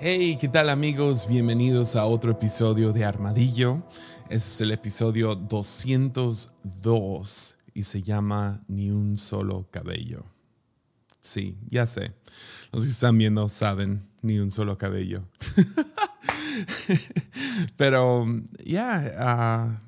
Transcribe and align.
Hey, 0.00 0.38
¿qué 0.40 0.46
tal 0.46 0.68
amigos? 0.68 1.26
Bienvenidos 1.26 1.96
a 1.96 2.06
otro 2.06 2.30
episodio 2.30 2.92
de 2.92 3.04
Armadillo. 3.04 3.82
Este 4.30 4.36
es 4.36 4.60
el 4.60 4.70
episodio 4.70 5.34
202 5.34 7.58
y 7.74 7.82
se 7.82 8.04
llama 8.04 8.62
Ni 8.68 8.92
un 8.92 9.18
solo 9.18 9.66
cabello. 9.72 10.24
Sí, 11.20 11.58
ya 11.66 11.88
sé. 11.88 12.12
Los 12.70 12.84
que 12.84 12.90
están 12.90 13.18
viendo 13.18 13.48
saben, 13.48 14.08
ni 14.22 14.38
un 14.38 14.52
solo 14.52 14.78
cabello. 14.78 15.24
Pero 17.76 18.24
ya, 18.64 19.02
ah, 19.18 19.80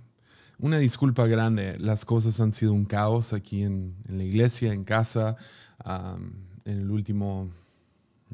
una 0.58 0.78
disculpa 0.78 1.28
grande. 1.28 1.78
Las 1.78 2.04
cosas 2.04 2.40
han 2.40 2.52
sido 2.52 2.72
un 2.72 2.84
caos 2.84 3.32
aquí 3.32 3.62
en, 3.62 3.94
la 4.08 4.24
iglesia, 4.24 4.72
en 4.72 4.82
casa, 4.82 5.36
en 5.84 6.78
el 6.78 6.90
último, 6.90 7.48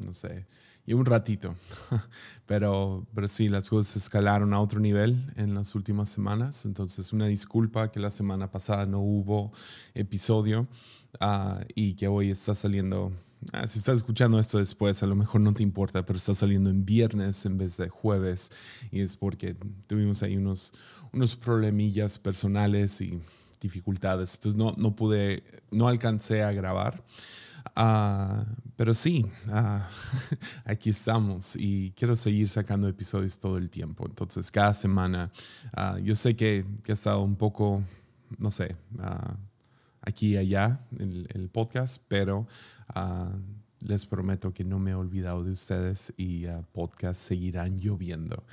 no 0.02 0.14
sé, 0.14 0.46
y 0.86 0.94
un 0.94 1.04
ratito. 1.04 1.54
pero, 2.46 3.06
pero 3.14 3.28
sí, 3.28 3.48
las 3.48 3.68
cosas 3.68 3.96
escalaron 3.96 4.54
a 4.54 4.60
otro 4.60 4.78
nivel 4.78 5.32
en 5.36 5.54
las 5.54 5.74
últimas 5.74 6.08
semanas. 6.08 6.64
Entonces, 6.64 7.12
una 7.12 7.26
disculpa 7.26 7.90
que 7.90 8.00
la 8.00 8.10
semana 8.10 8.50
pasada 8.50 8.86
no 8.86 9.00
hubo 9.00 9.52
episodio 9.94 10.68
ah, 11.20 11.60
y 11.74 11.94
que 11.94 12.06
hoy 12.06 12.30
está 12.30 12.54
saliendo. 12.54 13.12
Ah, 13.52 13.66
si 13.66 13.78
estás 13.78 13.96
escuchando 13.96 14.38
esto 14.38 14.58
después, 14.58 15.02
a 15.02 15.06
lo 15.06 15.16
mejor 15.16 15.40
no 15.40 15.52
te 15.52 15.62
importa, 15.62 16.06
pero 16.06 16.16
está 16.16 16.34
saliendo 16.34 16.70
en 16.70 16.84
viernes 16.84 17.44
en 17.46 17.58
vez 17.58 17.76
de 17.76 17.88
jueves. 17.88 18.50
Y 18.92 19.00
es 19.00 19.16
porque 19.16 19.56
tuvimos 19.88 20.22
ahí 20.22 20.36
unos, 20.36 20.72
unos 21.12 21.34
problemillas 21.34 22.18
personales 22.20 23.00
y 23.00 23.20
dificultades. 23.60 24.34
Entonces, 24.34 24.56
no, 24.56 24.74
no 24.78 24.94
pude, 24.94 25.42
no 25.72 25.88
alcancé 25.88 26.44
a 26.44 26.52
grabar. 26.52 27.02
Uh, 27.74 28.44
pero 28.76 28.94
sí, 28.94 29.24
uh, 29.48 29.80
aquí 30.64 30.90
estamos 30.90 31.56
y 31.56 31.92
quiero 31.96 32.14
seguir 32.14 32.48
sacando 32.48 32.88
episodios 32.88 33.38
todo 33.38 33.56
el 33.58 33.70
tiempo. 33.70 34.04
Entonces, 34.06 34.50
cada 34.50 34.74
semana, 34.74 35.32
uh, 35.76 35.98
yo 35.98 36.14
sé 36.14 36.36
que, 36.36 36.64
que, 36.82 36.92
ha 36.92 36.94
estado 36.94 37.22
un 37.22 37.36
poco, 37.36 37.82
no 38.38 38.50
sé, 38.50 38.76
aquí 40.02 40.34
y 40.34 40.36
allá 40.36 40.80
el, 40.98 41.26
el 41.32 41.48
podcast, 41.48 42.02
pero 42.08 42.46
les 43.80 44.06
prometo 44.06 44.52
que 44.52 44.64
no 44.64 44.78
me 44.78 44.92
he 44.92 44.94
olvidado 44.94 45.44
de 45.44 45.52
ustedes 45.52 46.12
y 46.16 46.46
uh, 46.46 46.64
podcasts 46.72 47.22
seguirán 47.22 47.78
lloviendo. 47.78 48.44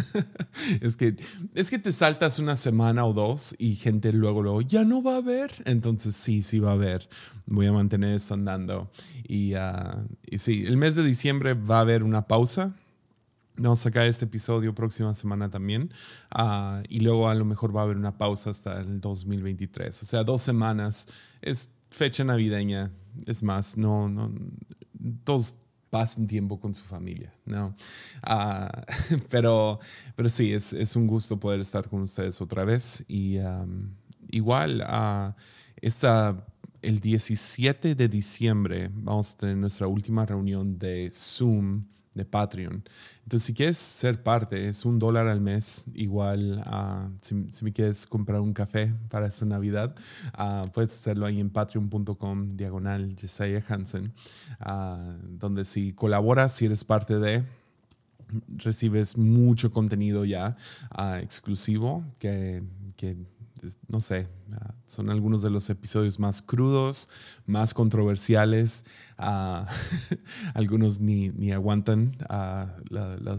es, 0.80 0.96
que, 0.96 1.16
es 1.54 1.70
que 1.70 1.78
te 1.78 1.92
saltas 1.92 2.38
una 2.38 2.56
semana 2.56 3.04
o 3.04 3.12
dos 3.12 3.54
y 3.58 3.76
gente 3.76 4.12
luego, 4.12 4.42
luego, 4.42 4.62
ya 4.62 4.84
no 4.84 5.02
va 5.02 5.14
a 5.14 5.18
haber. 5.18 5.52
Entonces 5.66 6.16
sí, 6.16 6.42
sí 6.42 6.58
va 6.58 6.70
a 6.70 6.74
haber. 6.74 7.08
Voy 7.46 7.66
a 7.66 7.72
mantener 7.72 8.14
eso 8.14 8.34
andando. 8.34 8.90
Y, 9.28 9.54
uh, 9.54 10.06
y 10.26 10.38
sí, 10.38 10.64
el 10.66 10.76
mes 10.76 10.96
de 10.96 11.04
diciembre 11.04 11.54
va 11.54 11.78
a 11.78 11.82
haber 11.82 12.02
una 12.02 12.26
pausa. 12.26 12.74
Vamos 13.56 13.80
a 13.80 13.82
sacar 13.84 14.06
este 14.06 14.24
episodio 14.24 14.74
próxima 14.74 15.14
semana 15.14 15.50
también. 15.50 15.92
Uh, 16.36 16.82
y 16.88 17.00
luego 17.00 17.28
a 17.28 17.34
lo 17.34 17.44
mejor 17.44 17.76
va 17.76 17.82
a 17.82 17.84
haber 17.84 17.96
una 17.96 18.16
pausa 18.18 18.50
hasta 18.50 18.80
el 18.80 19.00
2023. 19.00 20.02
O 20.02 20.06
sea, 20.06 20.24
dos 20.24 20.42
semanas. 20.42 21.06
Es 21.42 21.68
fecha 21.90 22.24
navideña. 22.24 22.90
Es 23.26 23.42
más, 23.42 23.76
no, 23.76 24.08
no, 24.08 24.32
todos 25.24 25.58
pasen 25.90 26.26
tiempo 26.26 26.58
con 26.58 26.74
su 26.74 26.82
familia, 26.82 27.32
¿no? 27.44 27.72
Ah, 28.22 28.84
pero, 29.30 29.78
pero 30.16 30.28
sí, 30.28 30.52
es, 30.52 30.72
es, 30.72 30.96
un 30.96 31.06
gusto 31.06 31.38
poder 31.38 31.60
estar 31.60 31.88
con 31.88 32.02
ustedes 32.02 32.40
otra 32.40 32.64
vez. 32.64 33.04
Y 33.06 33.38
igual, 34.30 34.82
uh, 34.82 35.32
esta, 35.76 36.44
el 36.82 36.98
17 37.00 37.94
de 37.94 38.08
diciembre 38.08 38.90
vamos 38.92 39.32
a 39.32 39.36
tener 39.36 39.56
nuestra 39.56 39.86
última 39.86 40.26
reunión 40.26 40.78
de 40.78 41.10
Zoom 41.14 41.84
de 42.14 42.24
Patreon. 42.24 42.84
Entonces, 43.24 43.46
si 43.46 43.54
quieres 43.54 43.78
ser 43.78 44.22
parte, 44.22 44.68
es 44.68 44.84
un 44.84 44.98
dólar 44.98 45.28
al 45.28 45.40
mes, 45.40 45.86
igual 45.94 46.62
uh, 46.66 47.10
si, 47.20 47.46
si, 47.50 47.64
me 47.64 47.72
quieres 47.72 48.06
comprar 48.06 48.40
un 48.40 48.52
café 48.52 48.94
para 49.08 49.26
esta 49.26 49.44
Navidad, 49.44 49.94
uh, 50.38 50.68
puedes 50.70 50.92
hacerlo 50.92 51.26
ahí 51.26 51.40
en 51.40 51.50
patreon.com 51.50 52.48
diagonal 52.50 53.14
Jesiah 53.18 53.62
Hansen, 53.68 54.12
uh, 54.60 55.38
donde 55.38 55.64
si 55.64 55.92
colaboras, 55.92 56.52
si 56.52 56.66
eres 56.66 56.84
parte 56.84 57.18
de, 57.18 57.44
recibes 58.56 59.16
mucho 59.16 59.70
contenido 59.70 60.24
ya 60.24 60.56
exclusivo 61.20 62.04
que, 62.18 62.62
que 62.96 63.16
no 63.88 64.00
sé, 64.00 64.28
ah, 64.52 64.74
son 64.86 65.10
algunos 65.10 65.42
de 65.42 65.50
los 65.50 65.68
episodios 65.70 66.18
más 66.18 66.42
crudos, 66.42 67.08
más 67.46 67.74
controversiales. 67.74 68.84
Ah, 69.16 69.66
algunos 70.54 71.00
ni, 71.00 71.30
ni 71.30 71.52
aguantan 71.52 72.16
uh, 72.28 72.66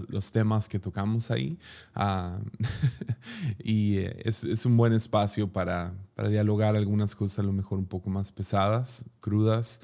los 0.08 0.32
temas 0.32 0.70
que 0.70 0.80
tocamos 0.80 1.32
ahí. 1.32 1.60
y 3.60 3.98
eh, 3.98 4.22
es, 4.24 4.44
es, 4.44 4.66
un 4.66 4.78
buen 4.78 4.94
espacio 4.94 5.52
para, 5.52 5.94
para, 6.16 6.30
dialogar 6.30 6.76
algunas 6.76 7.16
cosas 7.16 7.40
a 7.40 7.44
lo 7.44 7.52
mejor 7.52 7.80
un 7.80 7.86
poco 7.86 8.10
más 8.10 8.32
pesadas, 8.32 9.06
crudas. 9.20 9.82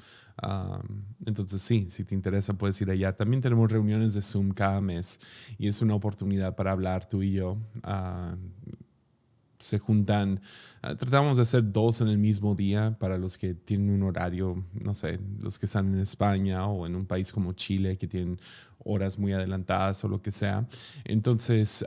entonces 1.26 1.60
sí, 1.60 1.86
si 1.90 2.04
te 2.04 2.14
interesa 2.14 2.54
puedes 2.54 2.80
ir 2.80 2.90
allá. 2.90 3.16
También 3.16 3.42
tenemos 3.42 3.70
reuniones 3.70 4.14
de 4.14 4.22
Zoom 4.22 4.50
cada 4.50 4.80
mes 4.80 5.20
y 5.58 5.68
es 5.68 5.82
una 5.82 5.94
oportunidad 5.94 6.56
para 6.56 6.72
hablar 6.72 7.06
tú 7.06 7.22
y 7.22 7.32
yo 7.32 7.58
se 9.62 9.78
juntan, 9.78 10.40
ah, 10.82 10.96
tratamos 10.96 11.36
de 11.36 11.44
hacer 11.44 11.70
dos 11.70 12.00
en 12.00 12.08
el 12.08 12.18
mismo 12.18 12.54
día 12.56 12.96
para 12.98 13.16
los 13.16 13.38
que 13.38 13.54
tienen 13.54 13.90
un 13.90 14.02
horario, 14.02 14.64
no 14.72 14.92
sé, 14.92 15.20
los 15.40 15.58
que 15.58 15.66
están 15.66 15.94
en 15.94 16.00
España 16.00 16.66
o 16.66 16.84
en 16.86 16.96
un 16.96 17.06
país 17.06 17.32
como 17.32 17.52
Chile 17.52 17.96
que 17.96 18.08
tienen 18.08 18.40
horas 18.84 19.18
muy 19.18 19.32
adelantadas 19.32 20.04
o 20.04 20.08
lo 20.08 20.20
que 20.20 20.32
sea. 20.32 20.66
Entonces, 21.04 21.84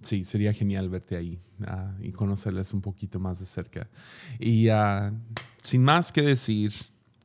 sí, 0.00 0.24
sería 0.24 0.54
genial 0.54 0.88
verte 0.88 1.16
ahí 1.16 1.38
ah, 1.66 1.92
y 2.00 2.10
conocerles 2.10 2.72
un 2.72 2.80
poquito 2.80 3.20
más 3.20 3.40
de 3.40 3.46
cerca. 3.46 3.88
Y 4.38 4.68
ah, 4.70 5.12
sin 5.62 5.82
más 5.82 6.10
que 6.10 6.22
decir, 6.22 6.72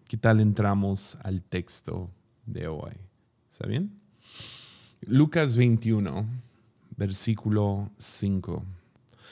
¿qué 0.09 0.18
tal 0.18 0.41
entramos 0.41 1.18
al 1.24 1.41
texto 1.41 2.12
de 2.46 2.68
hoy? 2.68 2.91
¿Está 3.50 3.66
bien? 3.66 3.97
Lucas 5.07 5.56
21, 5.56 6.28
versículo 6.97 7.90
5. 7.97 8.76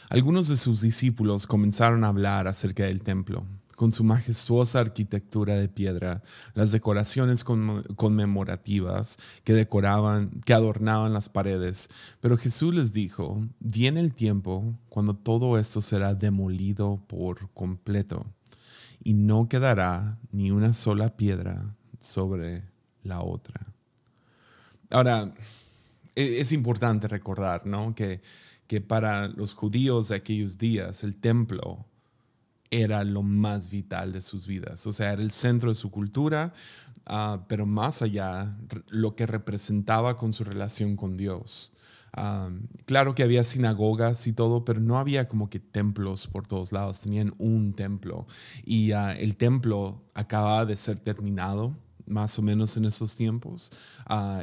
Algunos 0.10 0.48
de 0.48 0.58
sus 0.58 0.82
discípulos 0.82 1.48
comenzaron 1.48 2.04
a 2.04 2.10
hablar 2.10 2.48
acerca 2.48 2.84
del 2.84 3.02
templo, 3.02 3.44
con 3.76 3.92
su 3.92 4.04
majestuosa 4.04 4.80
arquitectura 4.80 5.56
de 5.56 5.68
piedra, 5.68 6.22
las 6.54 6.72
decoraciones 6.72 7.44
conmemorativas 7.44 9.18
que 9.44 9.54
decoraban, 9.54 10.30
que 10.46 10.54
adornaban 10.54 11.14
las 11.14 11.30
paredes. 11.30 11.90
Pero 12.22 12.38
Jesús 12.38 12.74
les 12.76 12.94
dijo: 12.94 13.42
Viene 13.60 14.00
el 14.00 14.14
tiempo 14.14 14.78
cuando 14.90 15.16
todo 15.16 15.58
esto 15.58 15.82
será 15.82 16.14
demolido 16.14 17.04
por 17.08 17.52
completo, 17.54 18.28
y 19.04 19.16
no 19.16 19.50
quedará 19.50 20.20
ni 20.32 20.52
una 20.52 20.74
sola 20.74 21.18
piedra 21.18 21.76
sobre 22.00 22.64
la 23.04 23.22
otra. 23.22 23.74
Ahora, 24.92 25.34
e-, 26.16 26.40
es 26.40 26.52
importante 26.52 27.08
recordar, 27.08 27.66
¿no? 27.66 27.94
Que 27.96 28.22
que 28.68 28.82
para 28.82 29.28
los 29.28 29.54
judíos 29.54 30.10
de 30.10 30.16
aquellos 30.16 30.58
días 30.58 31.04
el 31.04 31.18
templo 31.18 31.86
era 32.72 33.04
lo 33.04 33.24
más 33.24 33.70
vital 33.70 34.12
de 34.12 34.22
sus 34.22 34.48
vidas, 34.48 34.86
o 34.88 34.94
sea, 34.94 35.14
era 35.14 35.22
el 35.22 35.32
centro 35.32 35.70
de 35.70 35.76
su 35.76 35.92
cultura, 35.92 36.54
ah, 37.06 37.46
pero 37.48 37.66
más 37.66 38.02
allá, 38.02 38.58
lo 38.90 39.16
que 39.16 39.26
representaba 39.26 40.18
con 40.18 40.34
su 40.34 40.44
relación 40.44 40.96
con 40.96 41.16
Dios. 41.16 41.72
Ah, 42.18 42.50
claro 42.86 43.14
que 43.14 43.24
había 43.24 43.44
sinagogas 43.44 44.26
y 44.28 44.34
todo, 44.34 44.66
pero 44.66 44.80
no 44.80 44.98
había 44.98 45.28
como 45.28 45.50
que 45.50 45.60
templos 45.60 46.28
por 46.28 46.48
todos 46.48 46.72
lados, 46.72 47.02
tenían 47.02 47.34
un 47.38 47.74
templo 47.74 48.26
y 48.66 48.94
ah, 48.94 49.14
el 49.14 49.36
templo 49.36 50.02
acababa 50.14 50.66
de 50.66 50.78
ser 50.78 51.00
terminado 51.00 51.78
más 52.08 52.38
o 52.40 52.42
menos 52.42 52.78
en 52.78 52.86
esos 52.86 53.16
tiempos. 53.16 53.72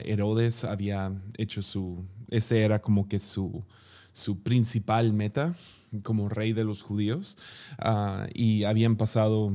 Herodes 0.04 0.64
había 0.64 1.12
hecho 1.38 1.62
su, 1.62 2.04
ese 2.28 2.62
era 2.62 2.80
como 2.80 3.08
que 3.08 3.20
su, 3.20 3.64
su 4.12 4.42
principal 4.42 5.12
meta 5.12 5.54
como 6.02 6.28
rey 6.28 6.52
de 6.52 6.64
los 6.64 6.82
judíos 6.82 7.36
ah, 7.78 8.26
y 8.32 8.64
habían 8.64 8.96
pasado 8.96 9.52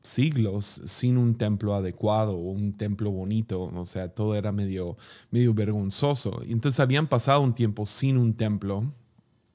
siglos 0.00 0.82
sin 0.84 1.18
un 1.18 1.36
templo 1.36 1.74
adecuado 1.74 2.32
o 2.32 2.50
un 2.50 2.72
templo 2.76 3.10
bonito, 3.10 3.62
o 3.62 3.86
sea, 3.86 4.08
todo 4.08 4.34
era 4.34 4.52
medio, 4.52 4.96
medio 5.30 5.54
vergonzoso. 5.54 6.42
Entonces 6.46 6.80
habían 6.80 7.06
pasado 7.06 7.40
un 7.40 7.54
tiempo 7.54 7.86
sin 7.86 8.16
un 8.16 8.34
templo 8.34 8.92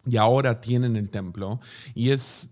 y 0.06 0.18
ahora 0.18 0.62
tienen 0.62 0.96
el 0.96 1.10
templo 1.10 1.60
y 1.96 2.10
es, 2.10 2.50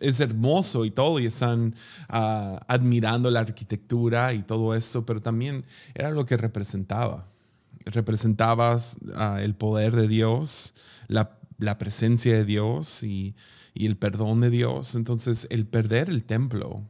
es 0.00 0.20
hermoso 0.20 0.84
y 0.84 0.90
todo 0.90 1.18
y 1.20 1.26
están 1.26 1.74
ah, 2.08 2.60
admirando 2.66 3.30
la 3.30 3.40
arquitectura 3.40 4.32
y 4.34 4.42
todo 4.42 4.74
eso, 4.74 5.06
pero 5.06 5.20
también 5.20 5.64
era 5.94 6.10
lo 6.10 6.26
que 6.26 6.36
representaba. 6.36 7.28
Representaba 7.90 8.78
ah, 9.14 9.40
el 9.42 9.54
poder 9.54 9.96
de 9.96 10.08
Dios, 10.08 10.74
la, 11.06 11.38
presencia 11.78 12.34
de 12.34 12.44
Dios 12.44 13.02
y, 13.02 13.34
el 13.74 13.96
perdón 13.96 14.40
de 14.40 14.50
Dios. 14.50 14.94
Entonces, 14.94 15.46
el 15.50 15.66
perder 15.66 16.10
el 16.10 16.24
templo 16.24 16.82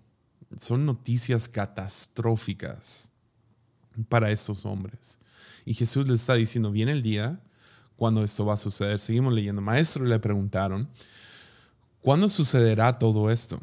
son 0.58 0.86
noticias 0.86 1.48
catastróficas 1.48 3.10
para 4.08 4.30
estos 4.30 4.64
hombres. 4.64 5.18
Y 5.64 5.74
Jesús 5.74 6.08
les 6.08 6.20
está 6.20 6.34
diciendo, 6.34 6.70
viene 6.70 6.92
el 6.92 7.02
día 7.02 7.40
cuando 7.96 8.24
esto 8.24 8.46
va 8.46 8.54
a 8.54 8.58
suceder. 8.58 9.00
Seguimos 9.00 9.34
leyendo. 9.34 9.60
Maestro 9.60 10.04
le 10.04 10.18
preguntaron, 10.18 10.88
¿cuándo 12.00 12.28
sucederá 12.28 12.98
todo 12.98 13.30
esto? 13.30 13.60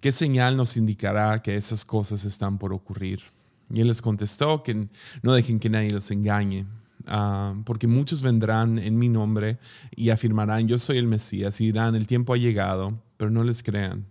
¿Qué 0.00 0.12
señal 0.12 0.56
nos 0.56 0.76
indicará 0.76 1.40
que 1.40 1.56
esas 1.56 1.84
cosas 1.84 2.26
están 2.26 2.58
por 2.58 2.74
ocurrir? 2.74 3.22
Y 3.70 3.80
él 3.80 3.88
les 3.88 4.02
contestó 4.02 4.62
que 4.62 4.88
no 5.22 5.32
dejen 5.32 5.58
que 5.58 5.70
nadie 5.70 5.90
los 5.90 6.10
engañe, 6.10 6.66
ah, 7.06 7.54
porque 7.64 7.86
muchos 7.86 8.22
vendrán 8.22 8.78
en 8.78 8.98
mi 8.98 9.08
nombre 9.08 9.58
y 9.96 10.10
afirmarán, 10.10 10.68
yo 10.68 10.78
soy 10.78 10.98
el 10.98 11.06
Mesías, 11.06 11.60
y 11.60 11.66
dirán, 11.66 11.94
el 11.94 12.06
tiempo 12.06 12.34
ha 12.34 12.38
llegado, 12.38 13.00
pero 13.16 13.30
no 13.30 13.42
les 13.42 13.62
crean. 13.62 14.06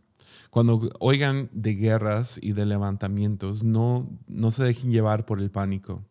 Cuando 0.50 0.89
oigan 1.00 1.50
de 1.51 1.73
guerras 1.73 2.39
y 2.41 2.53
de 2.53 2.65
levantamientos, 2.65 3.63
no, 3.63 4.07
no 4.27 4.51
se 4.51 4.63
dejen 4.63 4.91
llevar 4.91 5.25
por 5.25 5.41
el 5.41 5.50
pánico. 5.50 6.03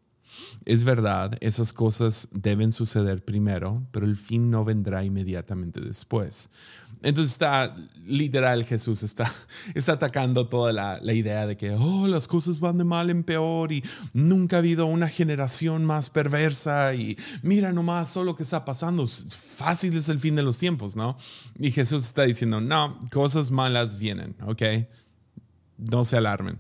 Es 0.64 0.84
verdad, 0.84 1.37
esas 1.40 1.73
cosas 1.73 2.29
deben 2.32 2.73
suceder 2.73 3.25
primero, 3.25 3.87
pero 3.90 4.06
el 4.06 4.17
fin 4.17 4.50
no 4.50 4.64
vendrá 4.64 5.05
inmediatamente 5.05 5.81
después. 5.81 6.50
Entonces 7.02 7.32
está 7.32 7.75
literal 8.05 8.64
Jesús, 8.64 9.02
está, 9.02 9.31
está 9.75 9.94
atacando 9.94 10.49
toda 10.49 10.73
la, 10.73 11.00
la, 11.02 11.12
idea 11.12 11.46
de 11.46 11.56
que, 11.56 11.73
oh, 11.73 12.06
las 12.06 12.29
cosas 12.29 12.61
van 12.61 12.79
de 12.79 12.84
mal 12.84 13.11
en 13.11 13.25
peor 13.25 13.73
y 13.73 13.82
nunca 14.12 14.56
ha 14.56 14.58
habido 14.61 14.87
una 14.87 15.08
generación 15.08 15.84
más 15.84 16.11
perversa 16.11 16.94
y 16.94 17.17
mira 17.43 17.73
nomás 17.73 18.11
solo 18.11 18.26
lo 18.26 18.37
que 18.37 18.44
está 18.44 18.64
pasando, 18.64 19.05
fácil 19.06 19.96
es 19.96 20.08
el 20.08 20.20
fin 20.20 20.37
de 20.37 20.43
los 20.43 20.58
tiempos, 20.58 20.94
¿no? 20.94 21.17
Y 21.58 21.73
Jesús 21.73 22.05
está 22.05 22.23
diciendo, 22.23 22.61
no, 22.61 23.00
cosas 23.11 23.50
malas 23.50 23.99
vienen, 23.99 24.37
¿ok? 24.46 24.62
No 25.78 26.05
se 26.05 26.17
alarmen. 26.17 26.58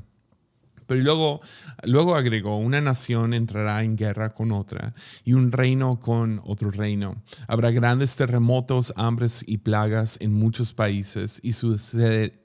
Pero 0.92 1.04
luego, 1.04 1.40
luego 1.84 2.14
agregó, 2.14 2.58
una 2.58 2.82
nación 2.82 3.32
entrará 3.32 3.82
en 3.82 3.96
guerra 3.96 4.34
con 4.34 4.52
otra 4.52 4.92
y 5.24 5.32
un 5.32 5.50
reino 5.50 5.98
con 6.00 6.42
otro 6.44 6.70
reino. 6.70 7.22
Habrá 7.48 7.70
grandes 7.70 8.14
terremotos, 8.16 8.92
hambres 8.96 9.42
y 9.46 9.56
plagas 9.56 10.18
en 10.20 10.34
muchos 10.34 10.74
países 10.74 11.40
y, 11.42 11.54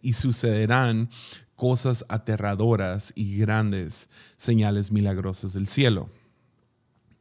y 0.02 0.14
sucederán 0.14 1.10
cosas 1.56 2.06
aterradoras 2.08 3.12
y 3.16 3.38
grandes 3.38 4.10
señales 4.38 4.94
milagrosas 4.94 5.52
del 5.52 5.68
cielo. 5.68 6.10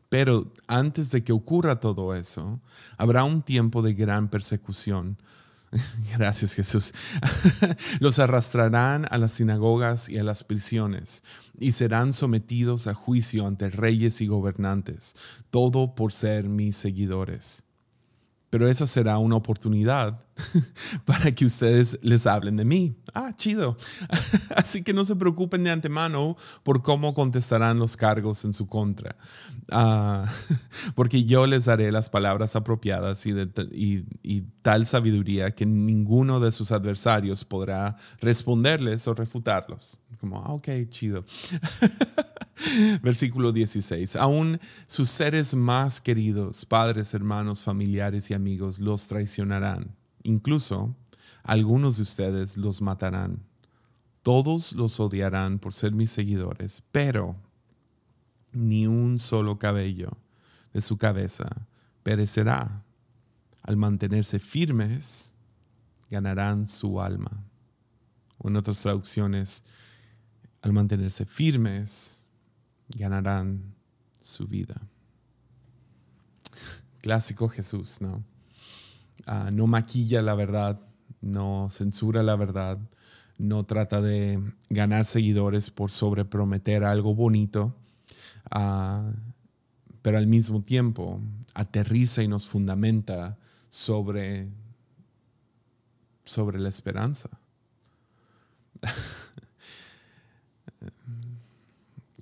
Pero 0.08 0.52
antes 0.68 1.10
de 1.10 1.24
que 1.24 1.32
ocurra 1.32 1.80
todo 1.80 2.14
eso, 2.14 2.60
habrá 2.98 3.24
un 3.24 3.42
tiempo 3.42 3.82
de 3.82 3.94
gran 3.94 4.28
persecución 4.28 5.18
Gracias 6.16 6.54
Jesús. 6.54 6.92
Los 8.00 8.18
arrastrarán 8.18 9.06
a 9.10 9.18
las 9.18 9.32
sinagogas 9.32 10.08
y 10.08 10.18
a 10.18 10.24
las 10.24 10.44
prisiones 10.44 11.22
y 11.58 11.72
serán 11.72 12.12
sometidos 12.12 12.86
a 12.86 12.94
juicio 12.94 13.46
ante 13.46 13.70
reyes 13.70 14.20
y 14.20 14.26
gobernantes, 14.26 15.14
todo 15.50 15.94
por 15.94 16.12
ser 16.12 16.44
mis 16.48 16.76
seguidores 16.76 17.66
pero 18.50 18.68
esa 18.68 18.86
será 18.86 19.18
una 19.18 19.36
oportunidad 19.36 20.25
para 21.04 21.32
que 21.32 21.44
ustedes 21.44 21.98
les 22.02 22.26
hablen 22.26 22.56
de 22.56 22.64
mí. 22.64 22.96
Ah, 23.14 23.34
chido. 23.34 23.76
Así 24.56 24.82
que 24.82 24.92
no 24.92 25.04
se 25.04 25.16
preocupen 25.16 25.64
de 25.64 25.70
antemano 25.70 26.36
por 26.62 26.82
cómo 26.82 27.14
contestarán 27.14 27.78
los 27.78 27.96
cargos 27.96 28.44
en 28.44 28.52
su 28.52 28.66
contra, 28.66 29.16
ah, 29.70 30.24
porque 30.94 31.24
yo 31.24 31.46
les 31.46 31.64
daré 31.64 31.90
las 31.92 32.10
palabras 32.10 32.56
apropiadas 32.56 33.24
y, 33.26 34.44
tal 34.62 34.86
sabiduría 34.86 35.52
que 35.52 35.64
ninguno 35.64 36.40
de 36.40 36.50
sus 36.50 36.72
adversarios 36.72 37.44
podrá 37.44 37.96
responderles 38.20 39.06
o 39.06 39.14
refutarlos. 39.14 39.98
Como, 40.20 40.38
ah, 40.38 40.52
ok, 40.52 40.68
chido. 40.88 41.24
Versículo 43.02 43.52
16. 43.52 44.16
Aún 44.16 44.58
sus 44.86 45.08
seres 45.08 45.54
más 45.54 46.00
queridos, 46.00 46.64
padres, 46.64 47.14
hermanos, 47.14 47.62
familiares 47.62 48.30
y 48.30 48.34
amigos, 48.34 48.80
los 48.80 49.06
traicionarán. 49.06 49.94
Incluso 50.26 50.96
algunos 51.44 51.98
de 51.98 52.02
ustedes 52.02 52.56
los 52.56 52.82
matarán. 52.82 53.44
Todos 54.22 54.72
los 54.72 54.98
odiarán 54.98 55.60
por 55.60 55.72
ser 55.72 55.92
mis 55.92 56.10
seguidores, 56.10 56.82
pero 56.90 57.36
ni 58.50 58.88
un 58.88 59.20
solo 59.20 59.60
cabello 59.60 60.18
de 60.72 60.80
su 60.80 60.98
cabeza 60.98 61.68
perecerá. 62.02 62.82
Al 63.62 63.76
mantenerse 63.76 64.40
firmes, 64.40 65.32
ganarán 66.10 66.66
su 66.66 67.00
alma. 67.00 67.44
O 68.38 68.48
en 68.48 68.56
otras 68.56 68.82
traducciones, 68.82 69.62
al 70.60 70.72
mantenerse 70.72 71.24
firmes, 71.24 72.26
ganarán 72.88 73.76
su 74.20 74.48
vida. 74.48 74.88
Clásico 77.00 77.48
Jesús, 77.48 78.00
¿no? 78.00 78.24
Ah, 79.24 79.50
no 79.52 79.66
maquilla 79.66 80.20
la 80.22 80.34
verdad, 80.34 80.80
no 81.20 81.68
censura 81.70 82.22
la 82.22 82.36
verdad, 82.36 82.78
no 83.38 83.64
trata 83.64 84.00
de 84.00 84.40
ganar 84.70 85.04
seguidores 85.04 85.70
por 85.70 85.90
sobreprometer 85.90 86.84
algo 86.84 87.14
bonito, 87.14 87.74
ah, 88.50 89.10
pero 90.02 90.18
al 90.18 90.26
mismo 90.26 90.62
tiempo 90.62 91.20
aterriza 91.54 92.22
y 92.22 92.28
nos 92.28 92.46
fundamenta 92.46 93.38
sobre, 93.68 94.48
sobre 96.24 96.60
la 96.60 96.68
esperanza. 96.68 97.30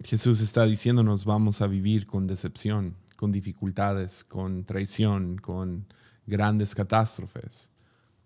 Jesús 0.05 0.41
está 0.41 0.65
diciéndonos 0.67 1.25
vamos 1.25 1.61
a 1.63 1.67
vivir 1.67 2.07
con 2.07 2.27
decepción, 2.27 2.95
con 3.17 3.33
dificultades, 3.33 4.23
con 4.25 4.65
traición, 4.65 5.39
con 5.39 5.87
grandes 6.27 6.75
catástrofes. 6.75 7.71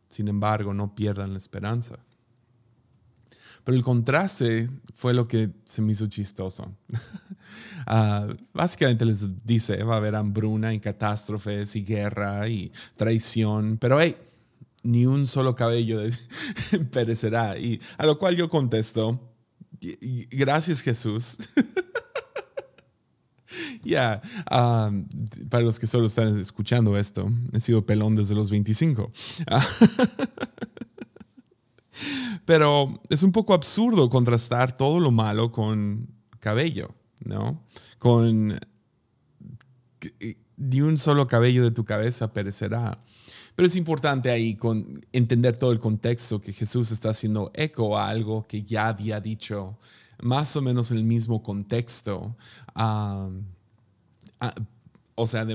Sin 0.08 0.28
embargo, 0.28 0.72
no 0.72 0.94
pierdan 0.94 1.32
la 1.32 1.38
esperanza. 1.38 1.98
Pero 3.64 3.76
el 3.76 3.82
contraste 3.82 4.70
fue 4.94 5.12
lo 5.12 5.28
que 5.28 5.50
se 5.64 5.82
me 5.82 5.92
hizo 5.92 6.06
chistoso. 6.06 6.72
Ah, 7.90 8.26
básicamente 8.52 9.06
les 9.06 9.26
dice, 9.46 9.82
va 9.82 9.94
a 9.94 9.96
haber 9.96 10.14
hambruna 10.14 10.74
y 10.74 10.80
catástrofes 10.80 11.74
y 11.74 11.82
guerra 11.82 12.46
y 12.46 12.70
traición, 12.96 13.78
pero 13.78 13.98
hey, 13.98 14.14
ni 14.82 15.06
un 15.06 15.26
solo 15.26 15.54
cabello 15.54 16.02
perecerá. 16.92 17.56
Y 17.56 17.80
a 17.96 18.04
lo 18.04 18.18
cual 18.18 18.36
yo 18.36 18.50
contesto, 18.50 19.28
Gracias 19.80 20.80
Jesús. 20.80 21.38
Ya, 23.82 24.20
um, 24.50 25.06
para 25.48 25.64
los 25.64 25.78
que 25.78 25.86
solo 25.86 26.06
están 26.06 26.38
escuchando 26.38 26.96
esto, 26.96 27.30
he 27.52 27.60
sido 27.60 27.86
pelón 27.86 28.16
desde 28.16 28.34
los 28.34 28.50
25. 28.50 29.10
Pero 32.44 33.00
es 33.10 33.22
un 33.22 33.32
poco 33.32 33.54
absurdo 33.54 34.08
contrastar 34.08 34.76
todo 34.76 35.00
lo 35.00 35.10
malo 35.10 35.52
con 35.52 36.08
cabello, 36.40 36.94
¿no? 37.24 37.64
Con 37.98 38.58
ni 40.56 40.80
un 40.80 40.98
solo 40.98 41.26
cabello 41.26 41.62
de 41.62 41.70
tu 41.70 41.84
cabeza 41.84 42.32
perecerá. 42.32 42.98
Pero 43.54 43.66
es 43.66 43.76
importante 43.76 44.30
ahí 44.30 44.54
con 44.54 45.04
entender 45.12 45.56
todo 45.56 45.72
el 45.72 45.80
contexto 45.80 46.40
que 46.40 46.52
Jesús 46.52 46.90
está 46.90 47.10
haciendo 47.10 47.50
eco 47.54 47.98
a 47.98 48.08
algo 48.08 48.46
que 48.46 48.62
ya 48.62 48.88
había 48.88 49.20
dicho, 49.20 49.78
más 50.20 50.54
o 50.56 50.62
menos 50.62 50.90
en 50.90 50.98
el 50.98 51.04
mismo 51.04 51.42
contexto, 51.42 52.36
o 55.14 55.26
sea, 55.26 55.46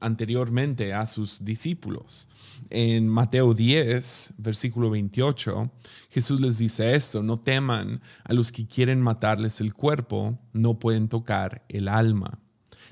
anteriormente 0.00 0.92
a 0.92 1.06
sus 1.06 1.44
discípulos. 1.44 2.28
En 2.70 3.08
Mateo 3.08 3.54
10, 3.54 4.34
versículo 4.38 4.90
28, 4.90 5.70
Jesús 6.10 6.40
les 6.40 6.58
dice 6.58 6.94
esto, 6.94 7.22
no 7.22 7.38
teman 7.38 8.00
a 8.24 8.32
los 8.32 8.52
que 8.52 8.66
quieren 8.66 9.00
matarles 9.00 9.60
el 9.60 9.74
cuerpo, 9.74 10.38
no 10.52 10.78
pueden 10.78 11.08
tocar 11.08 11.64
el 11.68 11.88
alma. 11.88 12.38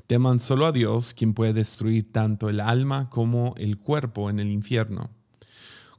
Teman 0.06 0.40
solo 0.40 0.66
a 0.66 0.72
Dios, 0.72 1.14
quien 1.14 1.34
puede 1.34 1.52
destruir 1.52 2.10
tanto 2.12 2.48
el 2.48 2.60
alma 2.60 3.08
como 3.10 3.54
el 3.58 3.78
cuerpo 3.78 4.28
en 4.28 4.40
el 4.40 4.50
infierno. 4.50 5.10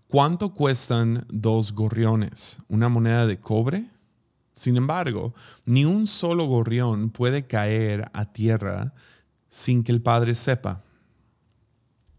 ¿Cuánto 0.07 0.53
cuestan 0.53 1.25
dos 1.29 1.71
gorriones? 1.71 2.60
¿Una 2.67 2.89
moneda 2.89 3.25
de 3.25 3.39
cobre? 3.39 3.86
Sin 4.53 4.75
embargo, 4.75 5.33
ni 5.65 5.86
un 5.86 6.07
solo 6.07 6.45
gorrión 6.45 7.10
puede 7.10 7.48
caer 7.48 8.12
a 8.13 8.33
tierra 8.33 8.93
sin 9.51 9.84
que 9.84 9.91
el 9.91 10.01
Padre 10.01 10.34
sepa. 10.34 10.81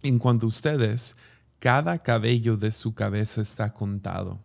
En 0.02 0.18
cuanto 0.18 0.44
a 0.44 0.50
ustedes, 0.50 1.16
cada 1.58 1.98
cabello 1.98 2.58
de 2.58 2.70
su 2.70 2.94
cabeza 2.94 3.40
está 3.40 3.72
contado. 3.72 4.38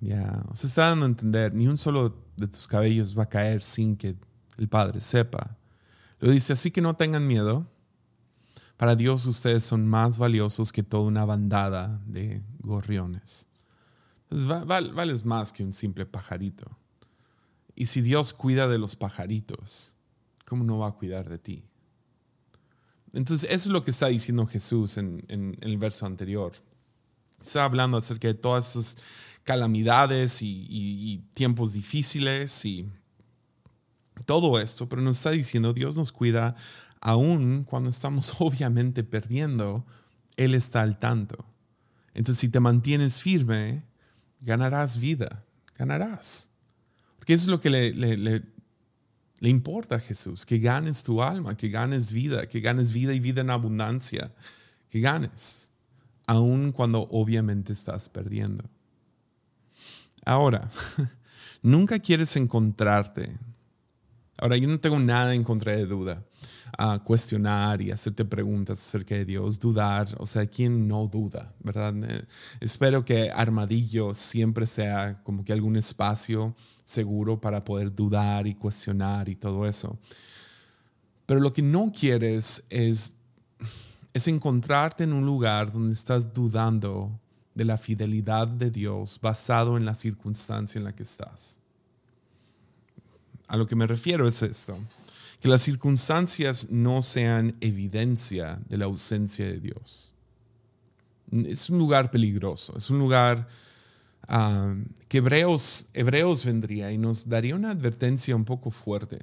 Ya, 0.00 0.42
se 0.54 0.66
está 0.66 0.88
dando 0.88 1.04
a 1.04 1.08
entender, 1.08 1.52
ni 1.52 1.68
un 1.68 1.76
solo 1.76 2.16
de 2.38 2.48
tus 2.48 2.66
cabellos 2.66 3.16
va 3.16 3.24
a 3.24 3.28
caer 3.28 3.60
sin 3.60 3.94
que 3.94 4.16
el 4.56 4.68
Padre 4.68 5.02
sepa. 5.02 5.58
Lo 6.18 6.30
dice, 6.30 6.54
así 6.54 6.70
que 6.70 6.80
no 6.80 6.96
tengan 6.96 7.26
miedo. 7.26 7.70
Para 8.78 8.96
Dios 8.96 9.26
ustedes 9.26 9.64
son 9.64 9.86
más 9.86 10.16
valiosos 10.18 10.72
que 10.72 10.82
toda 10.82 11.04
una 11.04 11.26
bandada 11.26 12.00
de 12.06 12.42
gorriones. 12.60 13.46
vales 14.30 15.26
más 15.26 15.52
que 15.52 15.62
un 15.62 15.74
simple 15.74 16.06
pajarito. 16.06 16.78
Y 17.74 17.86
si 17.86 18.00
Dios 18.00 18.32
cuida 18.32 18.66
de 18.66 18.78
los 18.78 18.96
pajaritos, 18.96 19.94
¿cómo 20.44 20.64
no 20.64 20.78
va 20.78 20.88
a 20.88 20.92
cuidar 20.92 21.28
de 21.28 21.38
ti? 21.38 21.64
Entonces, 23.14 23.48
eso 23.48 23.68
es 23.68 23.72
lo 23.72 23.84
que 23.84 23.92
está 23.92 24.08
diciendo 24.08 24.44
Jesús 24.46 24.98
en, 24.98 25.56
el 25.60 25.78
verso 25.78 26.04
anterior. 26.04 26.52
Está 27.40 27.64
hablando 27.64 27.96
acerca 27.96 28.26
de 28.26 28.34
todas 28.34 28.70
esas 28.70 28.96
calamidades 29.44 30.40
y, 30.42 31.22
tiempos 31.32 31.72
difíciles 31.72 32.64
y 32.64 32.90
todo 34.26 34.58
esto, 34.58 34.88
pero 34.88 35.02
nos 35.02 35.18
está 35.18 35.30
diciendo, 35.30 35.72
Dios 35.72 35.96
nos 35.96 36.10
cuida 36.10 36.56
aún 37.00 37.64
cuando 37.64 37.90
estamos 37.90 38.34
obviamente 38.40 39.04
perdiendo, 39.04 39.86
Él 40.36 40.54
está 40.54 40.82
al 40.82 40.98
tanto. 40.98 41.44
Entonces, 42.14 42.40
si 42.40 42.48
te 42.48 42.58
mantienes 42.58 43.22
firme, 43.22 43.84
ganarás 44.40 44.98
vida, 44.98 45.44
ganarás. 45.76 46.50
Porque 47.18 47.34
eso 47.34 47.44
es 47.44 47.48
lo 47.48 47.60
que 47.60 47.70
le, 47.70 47.92
le 47.92 48.53
importa 49.40 49.96
a 49.96 50.00
Jesús, 50.00 50.46
que 50.46 50.58
ganes 50.58 51.02
tu 51.02 51.22
alma, 51.22 51.56
que 51.56 51.68
ganes 51.68 52.12
vida, 52.12 52.46
que 52.46 52.60
ganes 52.60 52.92
vida 52.92 53.12
y 53.12 53.20
vida 53.20 53.40
en 53.40 53.50
abundancia, 53.50 54.32
que 54.88 55.00
ganes, 55.00 55.70
aun 56.26 56.72
cuando 56.72 57.06
obviamente 57.10 57.72
estás 57.72 58.08
perdiendo. 58.08 58.64
Ahora, 60.24 60.70
nunca 61.62 61.98
quieres 61.98 62.36
encontrarte. 62.36 63.36
Ahora, 64.38 64.56
yo 64.56 64.68
no 64.68 64.80
tengo 64.80 64.98
nada 64.98 65.34
en 65.34 65.44
contra 65.44 65.76
de 65.76 65.86
duda. 65.86 66.24
A 66.76 66.98
cuestionar 66.98 67.80
y 67.82 67.90
hacerte 67.90 68.24
preguntas 68.24 68.78
acerca 68.78 69.14
de 69.14 69.24
Dios, 69.24 69.58
dudar, 69.58 70.08
o 70.18 70.26
sea, 70.26 70.46
¿quién 70.46 70.88
no 70.88 71.06
duda? 71.06 71.54
¿Verdad? 71.60 71.94
Eh, 72.04 72.24
espero 72.60 73.04
que 73.04 73.30
Armadillo 73.30 74.14
siempre 74.14 74.66
sea 74.66 75.22
como 75.22 75.44
que 75.44 75.52
algún 75.52 75.76
espacio 75.76 76.54
seguro 76.84 77.40
para 77.40 77.64
poder 77.64 77.94
dudar 77.94 78.46
y 78.46 78.54
cuestionar 78.54 79.28
y 79.28 79.36
todo 79.36 79.66
eso. 79.66 79.98
Pero 81.26 81.40
lo 81.40 81.52
que 81.52 81.62
no 81.62 81.90
quieres 81.90 82.64
es, 82.68 83.16
es 84.12 84.28
encontrarte 84.28 85.04
en 85.04 85.12
un 85.12 85.24
lugar 85.24 85.72
donde 85.72 85.94
estás 85.94 86.32
dudando 86.32 87.18
de 87.54 87.64
la 87.64 87.78
fidelidad 87.78 88.48
de 88.48 88.70
Dios 88.70 89.18
basado 89.22 89.76
en 89.76 89.84
la 89.84 89.94
circunstancia 89.94 90.78
en 90.78 90.84
la 90.84 90.94
que 90.94 91.04
estás. 91.04 91.58
A 93.46 93.56
lo 93.56 93.66
que 93.66 93.76
me 93.76 93.86
refiero 93.86 94.26
es 94.26 94.42
esto, 94.42 94.76
que 95.44 95.50
las 95.50 95.60
circunstancias 95.60 96.68
no 96.70 97.02
sean 97.02 97.54
evidencia 97.60 98.58
de 98.66 98.78
la 98.78 98.86
ausencia 98.86 99.44
de 99.44 99.60
Dios. 99.60 100.14
Es 101.30 101.68
un 101.68 101.76
lugar 101.76 102.10
peligroso, 102.10 102.74
es 102.78 102.88
un 102.88 102.98
lugar 102.98 103.46
que 105.06 105.18
Hebreos, 105.18 105.88
Hebreos 105.92 106.46
vendría 106.46 106.92
y 106.92 106.96
nos 106.96 107.28
daría 107.28 107.56
una 107.56 107.72
advertencia 107.72 108.34
un 108.34 108.46
poco 108.46 108.70
fuerte. 108.70 109.18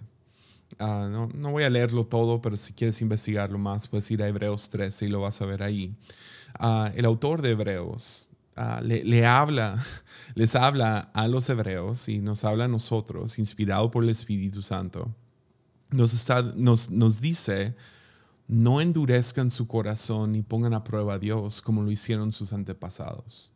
Ah, 0.77 1.09
no, 1.09 1.49
voy 1.49 1.63
a 1.63 1.71
leerlo 1.71 2.05
todo, 2.05 2.39
pero 2.39 2.55
si 2.55 2.73
quieres 2.73 3.01
investigarlo 3.01 3.57
más, 3.57 3.87
puedes 3.87 4.11
ir 4.11 4.21
a 4.21 4.27
Hebreos 4.27 4.69
13 4.69 5.07
y 5.07 5.09
lo 5.09 5.21
vas 5.21 5.41
a 5.41 5.47
ver 5.47 5.63
ahí. 5.63 5.95
Ah, 6.53 6.91
el 6.95 7.05
autor 7.05 7.41
de 7.41 7.49
Hebreos 7.49 8.29
ah, 8.55 8.79
le, 8.83 9.25
habla, 9.25 9.83
les 10.35 10.53
habla 10.53 10.99
a 11.15 11.27
los 11.27 11.49
hebreos 11.49 12.09
y 12.09 12.19
nos 12.19 12.43
habla 12.43 12.65
a 12.65 12.67
nosotros, 12.67 13.39
inspirado 13.39 13.89
por 13.89 14.03
el 14.03 14.11
Espíritu 14.11 14.61
Santo. 14.61 15.15
Nos, 15.91 16.13
está, 16.13 16.41
nos, 16.55 16.89
nos 16.89 17.21
dice, 17.21 17.75
no 18.47 18.81
endurezcan 18.81 19.51
su 19.51 19.67
corazón 19.67 20.35
y 20.35 20.41
pongan 20.41 20.73
a 20.73 20.83
prueba 20.83 21.15
a 21.15 21.19
Dios 21.19 21.61
como 21.61 21.83
lo 21.83 21.91
hicieron 21.91 22.33
sus 22.33 22.53
antepasados. 22.53 23.51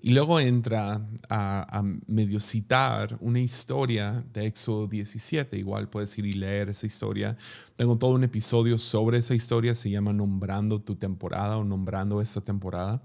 Y 0.00 0.12
luego 0.12 0.38
entra 0.38 1.04
a, 1.28 1.82
medio 2.06 2.38
citar 2.38 3.18
una 3.20 3.40
historia 3.40 4.24
de 4.32 4.46
Éxodo 4.46 4.86
17. 4.86 5.58
Igual 5.58 5.88
puedes 5.88 6.16
ir 6.18 6.26
y 6.26 6.32
leer 6.32 6.68
esa 6.68 6.86
historia. 6.86 7.36
Tengo 7.74 7.98
todo 7.98 8.12
un 8.12 8.22
episodio 8.22 8.78
sobre 8.78 9.18
esa 9.18 9.34
historia. 9.34 9.74
Se 9.74 9.90
llama 9.90 10.12
Nombrando 10.12 10.80
tu 10.80 10.94
temporada 10.94 11.56
o 11.56 11.64
Nombrando 11.64 12.20
esta 12.20 12.40
temporada. 12.40 13.02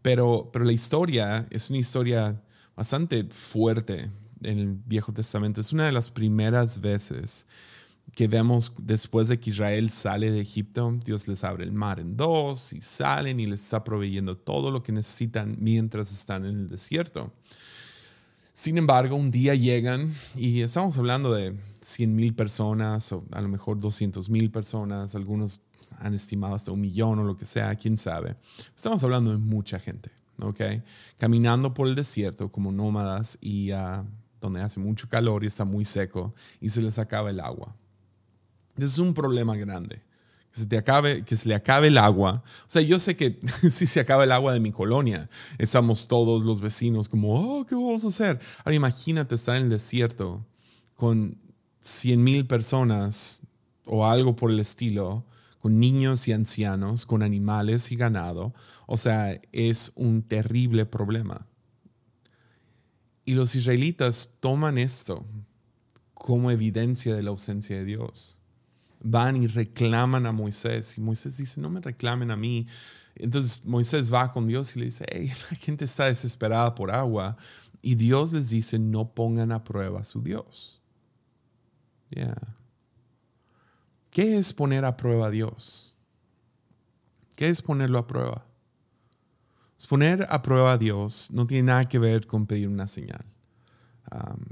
pero, 0.00 0.50
pero 0.52 0.64
la 0.64 0.72
historia 0.72 1.46
es 1.50 1.70
una 1.70 1.78
historia 1.78 2.40
bastante 2.76 3.24
fuerte 3.24 4.10
en 4.42 4.58
el 4.58 4.74
Viejo 4.86 5.12
Testamento. 5.12 5.60
Es 5.60 5.72
una 5.72 5.86
de 5.86 5.92
las 5.92 6.10
primeras 6.10 6.80
veces 6.80 7.46
que 8.14 8.28
vemos 8.28 8.72
después 8.78 9.28
de 9.28 9.38
que 9.38 9.50
Israel 9.50 9.90
sale 9.90 10.30
de 10.30 10.40
Egipto, 10.40 10.98
Dios 11.04 11.28
les 11.28 11.44
abre 11.44 11.64
el 11.64 11.72
mar 11.72 12.00
en 12.00 12.16
dos 12.16 12.72
y 12.72 12.82
salen 12.82 13.40
y 13.40 13.46
les 13.46 13.62
está 13.62 13.84
proveyendo 13.84 14.36
todo 14.36 14.70
lo 14.70 14.82
que 14.82 14.92
necesitan 14.92 15.56
mientras 15.60 16.12
están 16.12 16.44
en 16.44 16.58
el 16.58 16.68
desierto. 16.68 17.32
Sin 18.52 18.76
embargo, 18.78 19.16
un 19.16 19.30
día 19.30 19.54
llegan 19.54 20.12
y 20.36 20.60
estamos 20.60 20.98
hablando 20.98 21.32
de 21.32 21.56
100 21.80 22.14
mil 22.14 22.34
personas 22.34 23.12
o 23.12 23.24
a 23.32 23.40
lo 23.40 23.48
mejor 23.48 23.80
200 23.80 24.28
mil 24.28 24.50
personas, 24.50 25.14
algunos 25.14 25.62
han 25.98 26.14
estimado 26.14 26.54
hasta 26.54 26.72
un 26.72 26.80
millón 26.80 27.18
o 27.20 27.24
lo 27.24 27.36
que 27.36 27.46
sea, 27.46 27.74
quién 27.76 27.96
sabe. 27.96 28.36
Estamos 28.76 29.02
hablando 29.02 29.30
de 29.30 29.38
mucha 29.38 29.78
gente, 29.78 30.10
¿ok? 30.40 30.60
Caminando 31.16 31.72
por 31.72 31.88
el 31.88 31.94
desierto 31.94 32.50
como 32.52 32.70
nómadas 32.70 33.38
y 33.40 33.72
uh, 33.72 34.04
donde 34.40 34.60
hace 34.60 34.80
mucho 34.80 35.08
calor 35.08 35.44
y 35.44 35.46
está 35.46 35.64
muy 35.64 35.84
seco 35.84 36.34
y 36.60 36.70
se 36.70 36.82
les 36.82 36.98
acaba 36.98 37.30
el 37.30 37.40
agua 37.40 37.76
es 38.84 38.98
un 38.98 39.14
problema 39.14 39.56
grande. 39.56 40.02
Que 40.52 40.60
se, 40.60 40.66
te 40.66 40.76
acabe, 40.76 41.24
que 41.24 41.36
se 41.36 41.48
le 41.48 41.54
acabe 41.54 41.88
el 41.88 41.98
agua. 41.98 42.42
O 42.66 42.68
sea, 42.68 42.82
yo 42.82 42.98
sé 42.98 43.16
que 43.16 43.38
si 43.70 43.86
se 43.86 44.00
acaba 44.00 44.24
el 44.24 44.32
agua 44.32 44.52
de 44.52 44.60
mi 44.60 44.72
colonia, 44.72 45.28
estamos 45.58 46.08
todos 46.08 46.42
los 46.42 46.60
vecinos 46.60 47.08
como, 47.08 47.34
oh, 47.34 47.66
¿qué 47.66 47.74
vamos 47.74 48.04
a 48.04 48.08
hacer? 48.08 48.40
Ahora 48.64 48.74
imagínate 48.74 49.34
estar 49.34 49.56
en 49.56 49.64
el 49.64 49.68
desierto 49.70 50.44
con 50.94 51.38
100 51.80 52.22
mil 52.22 52.46
personas 52.46 53.42
o 53.84 54.06
algo 54.06 54.36
por 54.36 54.50
el 54.50 54.60
estilo, 54.60 55.24
con 55.60 55.78
niños 55.78 56.26
y 56.26 56.32
ancianos, 56.32 57.06
con 57.06 57.22
animales 57.22 57.92
y 57.92 57.96
ganado. 57.96 58.52
O 58.86 58.96
sea, 58.96 59.40
es 59.52 59.92
un 59.94 60.22
terrible 60.22 60.84
problema. 60.84 61.46
Y 63.24 63.34
los 63.34 63.54
israelitas 63.54 64.34
toman 64.40 64.78
esto 64.78 65.24
como 66.14 66.50
evidencia 66.50 67.14
de 67.14 67.22
la 67.22 67.30
ausencia 67.30 67.76
de 67.76 67.84
Dios 67.84 68.40
van 69.00 69.36
y 69.36 69.46
reclaman 69.46 70.26
a 70.26 70.32
Moisés. 70.32 70.96
Y 70.98 71.00
Moisés 71.00 71.36
dice, 71.36 71.60
no 71.60 71.70
me 71.70 71.80
reclamen 71.80 72.30
a 72.30 72.36
mí. 72.36 72.66
Entonces 73.16 73.64
Moisés 73.64 74.12
va 74.12 74.32
con 74.32 74.46
Dios 74.46 74.76
y 74.76 74.80
le 74.80 74.84
dice, 74.86 75.06
hey, 75.10 75.32
la 75.50 75.56
gente 75.56 75.84
está 75.84 76.06
desesperada 76.06 76.74
por 76.74 76.90
agua. 76.90 77.36
Y 77.82 77.94
Dios 77.94 78.32
les 78.32 78.50
dice, 78.50 78.78
no 78.78 79.12
pongan 79.14 79.52
a 79.52 79.64
prueba 79.64 80.00
a 80.00 80.04
su 80.04 80.22
Dios. 80.22 80.80
¿Qué 84.10 84.36
es 84.36 84.52
poner 84.52 84.84
a 84.84 84.96
prueba 84.96 85.28
a 85.28 85.30
Dios? 85.30 85.96
¿Qué 87.36 87.48
es 87.48 87.62
ponerlo 87.62 87.98
a 87.98 88.06
prueba? 88.06 88.44
Poner 89.88 90.26
a 90.28 90.42
prueba 90.42 90.72
a 90.72 90.78
Dios 90.78 91.30
no 91.32 91.46
tiene 91.46 91.64
nada 91.64 91.88
que 91.88 91.98
ver 91.98 92.26
con 92.26 92.46
pedir 92.46 92.68
una 92.68 92.86
señal 92.86 93.24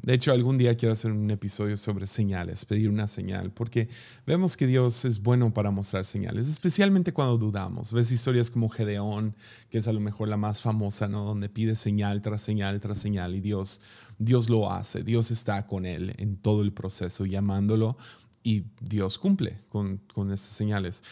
de 0.03 0.15
hecho, 0.15 0.31
algún 0.33 0.57
día 0.57 0.77
quiero 0.77 0.93
hacer 0.93 1.11
un 1.11 1.31
episodio 1.31 1.77
sobre 1.77 2.07
señales, 2.07 2.65
pedir 2.65 2.89
una 2.89 3.09
señal, 3.09 3.51
porque 3.51 3.89
vemos 4.25 4.57
que 4.57 4.69
Dios 4.69 5.05
es 5.05 5.21
bueno 5.21 5.53
para 5.53 5.71
mostrar 5.73 6.05
señales, 6.05 6.49
especialmente 6.49 7.13
cuando 7.13 7.39
dudamos. 7.39 7.93
Ves 7.93 8.13
historias 8.13 8.51
como 8.51 8.69
Gedeón, 8.69 9.35
que 9.69 9.79
es 9.79 9.89
a 9.89 9.93
lo 9.93 10.01
mejor 10.01 10.29
la 10.29 10.37
más 10.37 10.63
famosa, 10.63 11.09
¿no? 11.09 11.25
Donde 11.25 11.49
pide 11.49 11.75
señal 11.75 12.23
tras 12.23 12.43
señal 12.43 12.79
tras 12.79 12.99
señal 12.99 13.35
y 13.35 13.41
Dios, 13.41 13.81
Dios 14.19 14.49
lo 14.49 14.71
hace, 14.71 15.03
Dios 15.03 15.33
está 15.33 15.67
con 15.67 15.87
él 15.87 16.15
en 16.19 16.37
todo 16.37 16.63
el 16.63 16.73
proceso, 16.73 17.27
llamándolo 17.27 17.97
y 18.43 18.65
Dios 18.81 19.19
cumple 19.19 19.61
con, 19.69 19.99
con 20.15 20.33
estas 20.33 20.55
señales. 20.55 21.03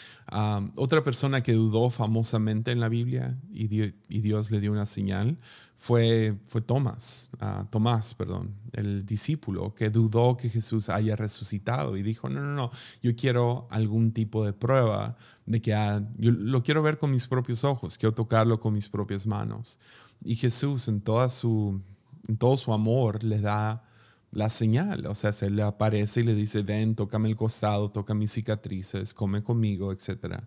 otra 0.76 1.02
persona 1.04 1.42
que 1.42 1.52
dudó 1.52 1.90
famosamente 1.90 2.70
en 2.70 2.80
la 2.80 2.88
Biblia 2.88 3.38
y, 3.52 3.66
Dios 3.66 4.50
le 4.50 4.60
dio 4.60 4.72
una 4.72 4.86
señal 4.86 5.38
fue, 5.76 6.38
fue 6.46 6.62
Tomás, 6.62 7.30
uh, 7.42 7.64
Tomás, 7.66 8.14
perdón, 8.14 8.54
el 8.72 9.04
discípulo 9.04 9.74
que 9.74 9.90
dudó 9.90 10.36
que 10.36 10.48
Jesús 10.48 10.88
haya 10.88 11.16
resucitado 11.16 11.96
y 11.96 12.02
dijo, 12.02 12.30
no, 12.30 12.40
no, 12.40 12.54
no, 12.54 12.70
yo 13.02 13.14
quiero 13.14 13.66
algún 13.70 14.12
tipo 14.12 14.44
de 14.44 14.54
prueba 14.54 15.16
de 15.44 15.60
que 15.60 15.72
yo 16.16 16.30
lo 16.30 16.62
quiero 16.62 16.82
ver 16.82 16.96
con 16.96 17.10
mis 17.10 17.26
propios 17.26 17.64
ojos, 17.64 17.98
quiero 17.98 18.14
tocarlo 18.14 18.58
con 18.60 18.72
mis 18.72 18.88
propias 18.88 19.26
manos. 19.26 19.78
Y 20.24 20.36
Jesús 20.36 20.88
en, 20.88 21.02
toda 21.02 21.28
su, 21.28 21.82
en 22.26 22.38
todo 22.38 22.56
su 22.56 22.72
amor 22.72 23.22
le 23.22 23.40
da 23.40 23.85
la 24.30 24.50
señal, 24.50 25.06
o 25.06 25.14
sea, 25.14 25.32
se 25.32 25.50
le 25.50 25.62
aparece 25.62 26.20
y 26.20 26.24
le 26.24 26.34
dice, 26.34 26.62
ven, 26.62 26.94
tócame 26.94 27.28
el 27.28 27.36
costado, 27.36 27.90
toca 27.90 28.14
mis 28.14 28.32
cicatrices, 28.32 29.14
come 29.14 29.42
conmigo, 29.42 29.92
etc. 29.92 30.42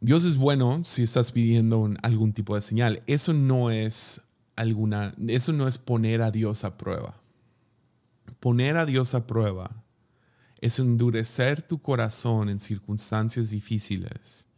Dios 0.00 0.24
es 0.24 0.36
bueno 0.36 0.82
si 0.84 1.02
estás 1.02 1.32
pidiendo 1.32 1.88
algún 2.02 2.32
tipo 2.32 2.54
de 2.54 2.60
señal. 2.60 3.02
Eso 3.06 3.32
no 3.32 3.70
es 3.70 4.22
alguna, 4.56 5.14
eso 5.28 5.52
no 5.52 5.68
es 5.68 5.78
poner 5.78 6.22
a 6.22 6.30
Dios 6.30 6.64
a 6.64 6.76
prueba. 6.78 7.20
Poner 8.40 8.76
a 8.76 8.86
Dios 8.86 9.14
a 9.14 9.26
prueba 9.26 9.84
es 10.60 10.78
endurecer 10.78 11.60
tu 11.62 11.82
corazón 11.82 12.48
en 12.48 12.60
circunstancias 12.60 13.50
difíciles, 13.50 14.48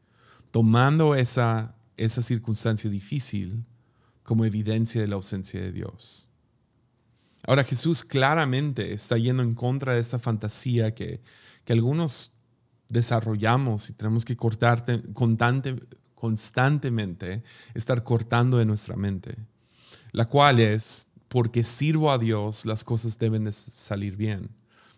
tomando 0.50 1.14
esa, 1.14 1.75
esa 1.96 2.23
circunstancia 2.23 2.88
difícil 2.90 3.64
como 4.23 4.44
evidencia 4.44 5.00
de 5.00 5.08
la 5.08 5.16
ausencia 5.16 5.61
de 5.61 5.73
Dios. 5.73 6.30
Ahora 7.46 7.64
Jesús 7.64 8.04
claramente 8.04 8.92
está 8.92 9.18
yendo 9.18 9.42
en 9.42 9.54
contra 9.54 9.94
de 9.94 10.00
esta 10.00 10.18
fantasía 10.18 10.94
que, 10.94 11.20
que 11.64 11.72
algunos 11.72 12.32
desarrollamos 12.88 13.90
y 13.90 13.92
tenemos 13.92 14.24
que 14.24 14.36
cortar 14.36 14.84
constante, 15.12 15.76
constantemente, 16.14 17.42
estar 17.74 18.02
cortando 18.02 18.56
de 18.58 18.64
nuestra 18.64 18.96
mente, 18.96 19.36
la 20.12 20.26
cual 20.26 20.60
es, 20.60 21.08
porque 21.28 21.64
sirvo 21.64 22.10
a 22.10 22.18
Dios, 22.18 22.64
las 22.64 22.84
cosas 22.84 23.18
deben 23.18 23.44
de 23.44 23.52
salir 23.52 24.16
bien. 24.16 24.50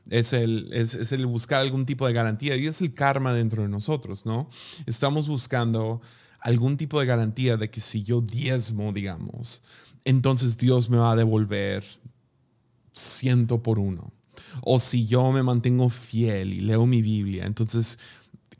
Es 0.08 0.32
el, 0.32 0.68
es, 0.72 0.94
es 0.94 1.10
el 1.10 1.26
buscar 1.26 1.62
algún 1.62 1.84
tipo 1.84 2.06
de 2.06 2.12
garantía 2.12 2.56
y 2.56 2.66
es 2.66 2.80
el 2.80 2.94
karma 2.94 3.32
dentro 3.32 3.62
de 3.62 3.68
nosotros, 3.68 4.24
¿no? 4.24 4.48
Estamos 4.86 5.26
buscando 5.26 6.00
algún 6.38 6.76
tipo 6.76 7.00
de 7.00 7.06
garantía 7.06 7.56
de 7.56 7.70
que 7.70 7.80
si 7.80 8.04
yo 8.04 8.20
diezmo, 8.20 8.92
digamos, 8.92 9.64
entonces 10.04 10.56
Dios 10.58 10.88
me 10.88 10.98
va 10.98 11.10
a 11.10 11.16
devolver 11.16 11.82
ciento 12.96 13.62
por 13.62 13.78
uno. 13.78 14.12
O 14.62 14.78
si 14.78 15.06
yo 15.06 15.30
me 15.32 15.42
mantengo 15.42 15.90
fiel 15.90 16.52
y 16.52 16.60
leo 16.60 16.86
mi 16.86 17.02
Biblia, 17.02 17.44
entonces 17.46 17.98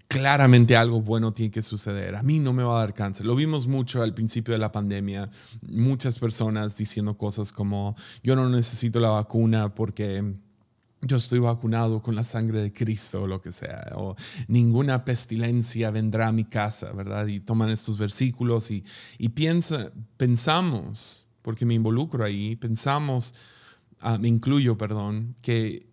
claramente 0.08 0.76
algo 0.76 1.00
bueno 1.00 1.32
tiene 1.32 1.50
que 1.50 1.62
suceder. 1.62 2.14
A 2.14 2.22
mí 2.22 2.38
no 2.38 2.52
me 2.52 2.62
va 2.62 2.76
a 2.76 2.80
dar 2.80 2.94
cáncer. 2.94 3.26
Lo 3.26 3.34
vimos 3.34 3.66
mucho 3.66 4.02
al 4.02 4.14
principio 4.14 4.52
de 4.52 4.58
la 4.58 4.72
pandemia. 4.72 5.30
Muchas 5.62 6.18
personas 6.18 6.76
diciendo 6.76 7.16
cosas 7.16 7.52
como, 7.52 7.96
yo 8.22 8.36
no 8.36 8.48
necesito 8.48 9.00
la 9.00 9.10
vacuna 9.10 9.74
porque 9.74 10.36
yo 11.02 11.16
estoy 11.16 11.38
vacunado 11.38 12.02
con 12.02 12.14
la 12.14 12.24
sangre 12.24 12.62
de 12.62 12.72
Cristo 12.72 13.22
o 13.22 13.26
lo 13.26 13.40
que 13.40 13.52
sea, 13.52 13.92
o 13.94 14.16
ninguna 14.48 15.04
pestilencia 15.04 15.90
vendrá 15.90 16.28
a 16.28 16.32
mi 16.32 16.44
casa, 16.44 16.92
¿verdad? 16.92 17.26
Y 17.26 17.40
toman 17.40 17.68
estos 17.70 17.98
versículos 17.98 18.70
y, 18.70 18.82
y 19.18 19.28
piensa, 19.28 19.92
pensamos, 20.16 21.28
porque 21.42 21.66
me 21.66 21.74
involucro 21.74 22.24
ahí, 22.24 22.56
pensamos 22.56 23.34
Ah, 24.00 24.18
me 24.18 24.28
incluyo, 24.28 24.76
perdón, 24.76 25.34
que, 25.42 25.86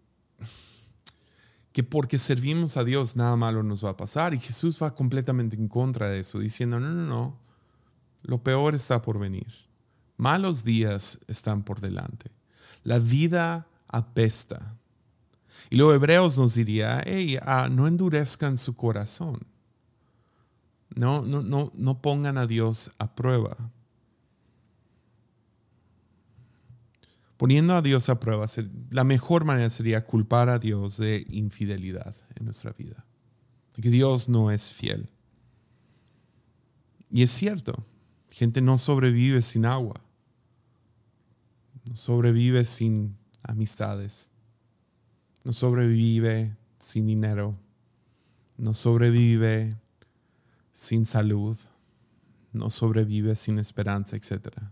que 1.71 1.83
porque 1.83 2.19
servimos 2.19 2.77
a 2.77 2.83
Dios 2.83 3.15
nada 3.15 3.35
malo 3.35 3.63
nos 3.63 3.83
va 3.83 3.91
a 3.91 3.97
pasar. 3.97 4.33
Y 4.33 4.39
Jesús 4.39 4.79
va 4.81 4.95
completamente 4.95 5.55
en 5.55 5.67
contra 5.67 6.09
de 6.09 6.19
eso, 6.19 6.39
diciendo, 6.39 6.79
no, 6.79 6.89
no, 6.89 7.05
no, 7.05 7.39
lo 8.23 8.43
peor 8.43 8.75
está 8.75 9.01
por 9.01 9.19
venir. 9.19 9.47
Malos 10.17 10.63
días 10.63 11.19
están 11.27 11.63
por 11.63 11.81
delante. 11.81 12.31
La 12.83 12.99
vida 12.99 13.67
apesta. 13.87 14.77
Y 15.69 15.77
luego 15.77 15.93
Hebreos 15.93 16.37
nos 16.37 16.55
diría, 16.55 17.03
ah, 17.41 17.67
no 17.69 17.87
endurezcan 17.87 18.57
su 18.57 18.75
corazón. 18.75 19.39
No, 20.95 21.23
no, 21.23 21.41
no, 21.41 21.71
no 21.73 22.01
pongan 22.01 22.37
a 22.37 22.45
Dios 22.45 22.91
a 22.99 23.15
prueba. 23.15 23.57
Poniendo 27.43 27.75
a 27.75 27.81
Dios 27.81 28.07
a 28.07 28.21
prueba, 28.21 28.45
la 28.89 29.03
mejor 29.03 29.43
manera 29.43 29.69
sería 29.69 30.05
culpar 30.05 30.47
a 30.47 30.59
Dios 30.59 30.95
de 30.95 31.25
infidelidad 31.29 32.15
en 32.35 32.45
nuestra 32.45 32.71
vida. 32.71 33.05
Que 33.73 33.89
Dios 33.89 34.29
no 34.29 34.49
es 34.49 34.71
fiel. 34.71 35.09
Y 37.11 37.21
es 37.21 37.31
cierto, 37.31 37.85
gente 38.29 38.61
no 38.61 38.77
sobrevive 38.77 39.41
sin 39.41 39.65
agua, 39.65 39.95
no 41.85 41.97
sobrevive 41.97 42.63
sin 42.63 43.17
amistades, 43.41 44.31
no 45.43 45.51
sobrevive 45.51 46.55
sin 46.79 47.07
dinero, 47.07 47.57
no 48.55 48.73
sobrevive 48.73 49.75
sin 50.71 51.05
salud, 51.05 51.57
no 52.53 52.69
sobrevive 52.69 53.35
sin 53.35 53.59
esperanza, 53.59 54.15
etcétera. 54.15 54.71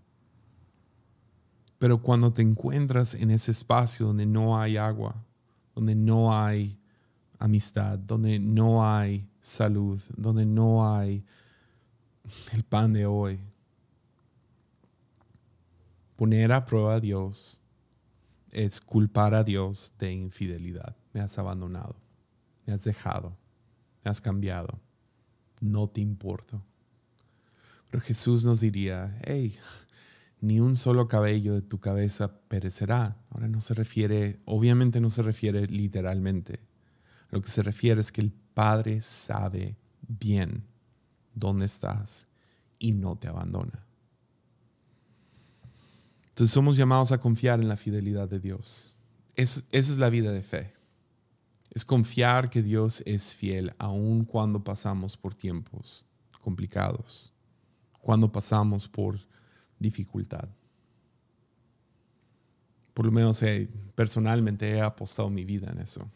Pero 1.81 1.99
cuando 1.99 2.31
te 2.31 2.43
encuentras 2.43 3.15
en 3.15 3.31
ese 3.31 3.49
espacio 3.49 4.05
donde 4.05 4.27
no 4.27 4.55
hay 4.55 4.77
agua, 4.77 5.15
donde 5.73 5.95
no 5.95 6.31
hay 6.31 6.77
amistad, 7.39 7.97
donde 7.97 8.37
no 8.37 8.87
hay 8.87 9.27
salud, 9.41 9.99
donde 10.15 10.45
no 10.45 10.93
hay 10.93 11.25
el 12.51 12.63
pan 12.63 12.93
de 12.93 13.07
hoy, 13.07 13.39
poner 16.17 16.51
a 16.51 16.65
prueba 16.65 16.93
a 16.93 16.99
Dios 16.99 17.63
es 18.51 18.79
culpar 18.79 19.33
a 19.33 19.43
Dios 19.43 19.91
de 19.97 20.13
infidelidad. 20.13 20.95
Me 21.13 21.19
has 21.19 21.39
abandonado, 21.39 21.95
me 22.67 22.73
has 22.73 22.83
dejado, 22.83 23.35
me 24.05 24.11
has 24.11 24.21
cambiado, 24.21 24.79
no 25.61 25.87
te 25.87 25.99
importo. 25.99 26.61
Pero 27.89 28.03
Jesús 28.03 28.45
nos 28.45 28.59
diría, 28.59 29.19
hey, 29.25 29.57
ni 30.41 30.59
un 30.59 30.75
solo 30.75 31.07
cabello 31.07 31.53
de 31.53 31.61
tu 31.61 31.79
cabeza 31.79 32.39
perecerá. 32.47 33.17
Ahora 33.29 33.47
no 33.47 33.61
se 33.61 33.75
refiere, 33.75 34.41
obviamente 34.45 34.99
no 34.99 35.11
se 35.11 35.21
refiere 35.21 35.67
literalmente. 35.67 36.59
Lo 37.29 37.41
que 37.41 37.49
se 37.49 37.63
refiere 37.63 38.01
es 38.01 38.11
que 38.11 38.21
el 38.21 38.31
Padre 38.31 39.01
sabe 39.01 39.77
bien 40.07 40.65
dónde 41.33 41.65
estás 41.65 42.27
y 42.79 42.91
no 42.91 43.15
te 43.15 43.27
abandona. 43.27 43.87
Entonces 46.29 46.53
somos 46.53 46.75
llamados 46.75 47.11
a 47.11 47.19
confiar 47.19 47.61
en 47.61 47.67
la 47.67 47.77
fidelidad 47.77 48.27
de 48.27 48.39
Dios. 48.39 48.97
esa 49.35 49.63
es 49.71 49.97
la 49.97 50.09
vida 50.09 50.31
de 50.31 50.41
fe. 50.41 50.73
Es 51.69 51.85
confiar 51.85 52.49
que 52.49 52.61
Dios 52.63 53.03
es 53.05 53.35
fiel 53.35 53.73
aun 53.77 54.25
cuando 54.25 54.63
pasamos 54.63 55.15
por 55.15 55.35
tiempos 55.35 56.05
complicados, 56.41 57.33
cuando 58.01 58.31
pasamos 58.31 58.89
por 58.89 59.19
dificultad. 59.81 60.47
Por 62.93 63.05
lo 63.05 63.11
menos 63.11 63.41
eh, 63.43 63.69
personalmente 63.95 64.69
he 64.69 64.81
apostado 64.81 65.29
mi 65.29 65.43
vida 65.43 65.71
en 65.71 65.79
eso. 65.79 66.07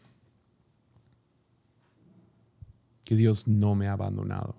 Que 3.04 3.16
Dios 3.16 3.46
no 3.46 3.74
me 3.74 3.88
ha 3.88 3.92
abandonado. 3.92 4.56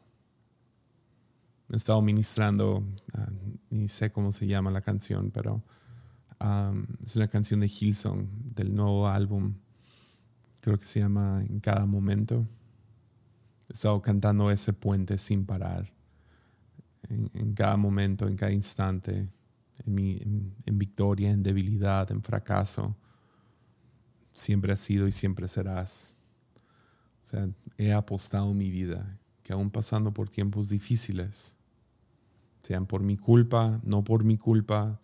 He 1.72 1.76
estado 1.76 2.02
ministrando, 2.02 2.84
ah, 3.14 3.30
ni 3.70 3.88
sé 3.88 4.12
cómo 4.12 4.32
se 4.32 4.48
llama 4.48 4.72
la 4.72 4.82
canción, 4.82 5.32
pero 5.32 5.64
es 7.04 7.16
una 7.16 7.28
canción 7.28 7.60
de 7.60 7.68
Hillsong 7.68 8.28
del 8.54 8.76
nuevo 8.76 9.08
álbum. 9.08 9.56
Creo 10.62 10.78
que 10.78 10.86
se 10.86 11.00
llama 11.00 11.44
En 11.50 11.60
cada 11.60 11.86
momento. 11.86 12.48
He 13.70 13.74
estado 13.74 14.02
cantando 14.02 14.50
ese 14.52 14.72
puente 14.72 15.18
sin 15.18 15.46
parar 15.46 15.97
en, 17.10 17.54
cada 17.54 17.78
momento, 17.78 18.28
en 18.28 18.36
cada 18.36 18.52
instante, 18.52 19.30
en, 19.86 20.54
en, 20.66 20.78
victoria, 20.78 21.32
en 21.32 21.44
debilidad, 21.44 22.12
en 22.12 22.22
fracaso. 22.22 22.96
Siempre 24.32 24.74
has 24.74 24.80
sido 24.80 25.08
y 25.08 25.12
siempre 25.12 25.48
serás. 25.48 26.18
O 27.24 27.28
sea, 27.28 27.50
he 27.78 27.94
apostado 27.94 28.54
mi 28.54 28.70
vida, 28.70 29.20
que 29.44 29.54
aún 29.54 29.70
pasando 29.70 30.14
por 30.14 30.30
tiempos 30.30 30.70
difíciles, 30.70 31.58
sean 32.62 32.86
por 32.86 33.02
mi 33.02 33.18
culpa, 33.18 33.80
no 33.84 34.04
por 34.04 34.24
mi 34.24 34.38
culpa, 34.38 35.00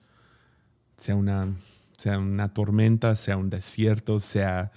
sea 0.97 1.15
una, 1.15 1.55
sea 1.97 2.19
una 2.19 2.53
tormenta, 2.53 3.15
sea 3.15 3.37
un 3.37 3.49
desierto, 3.49 4.19
sea, 4.19 4.71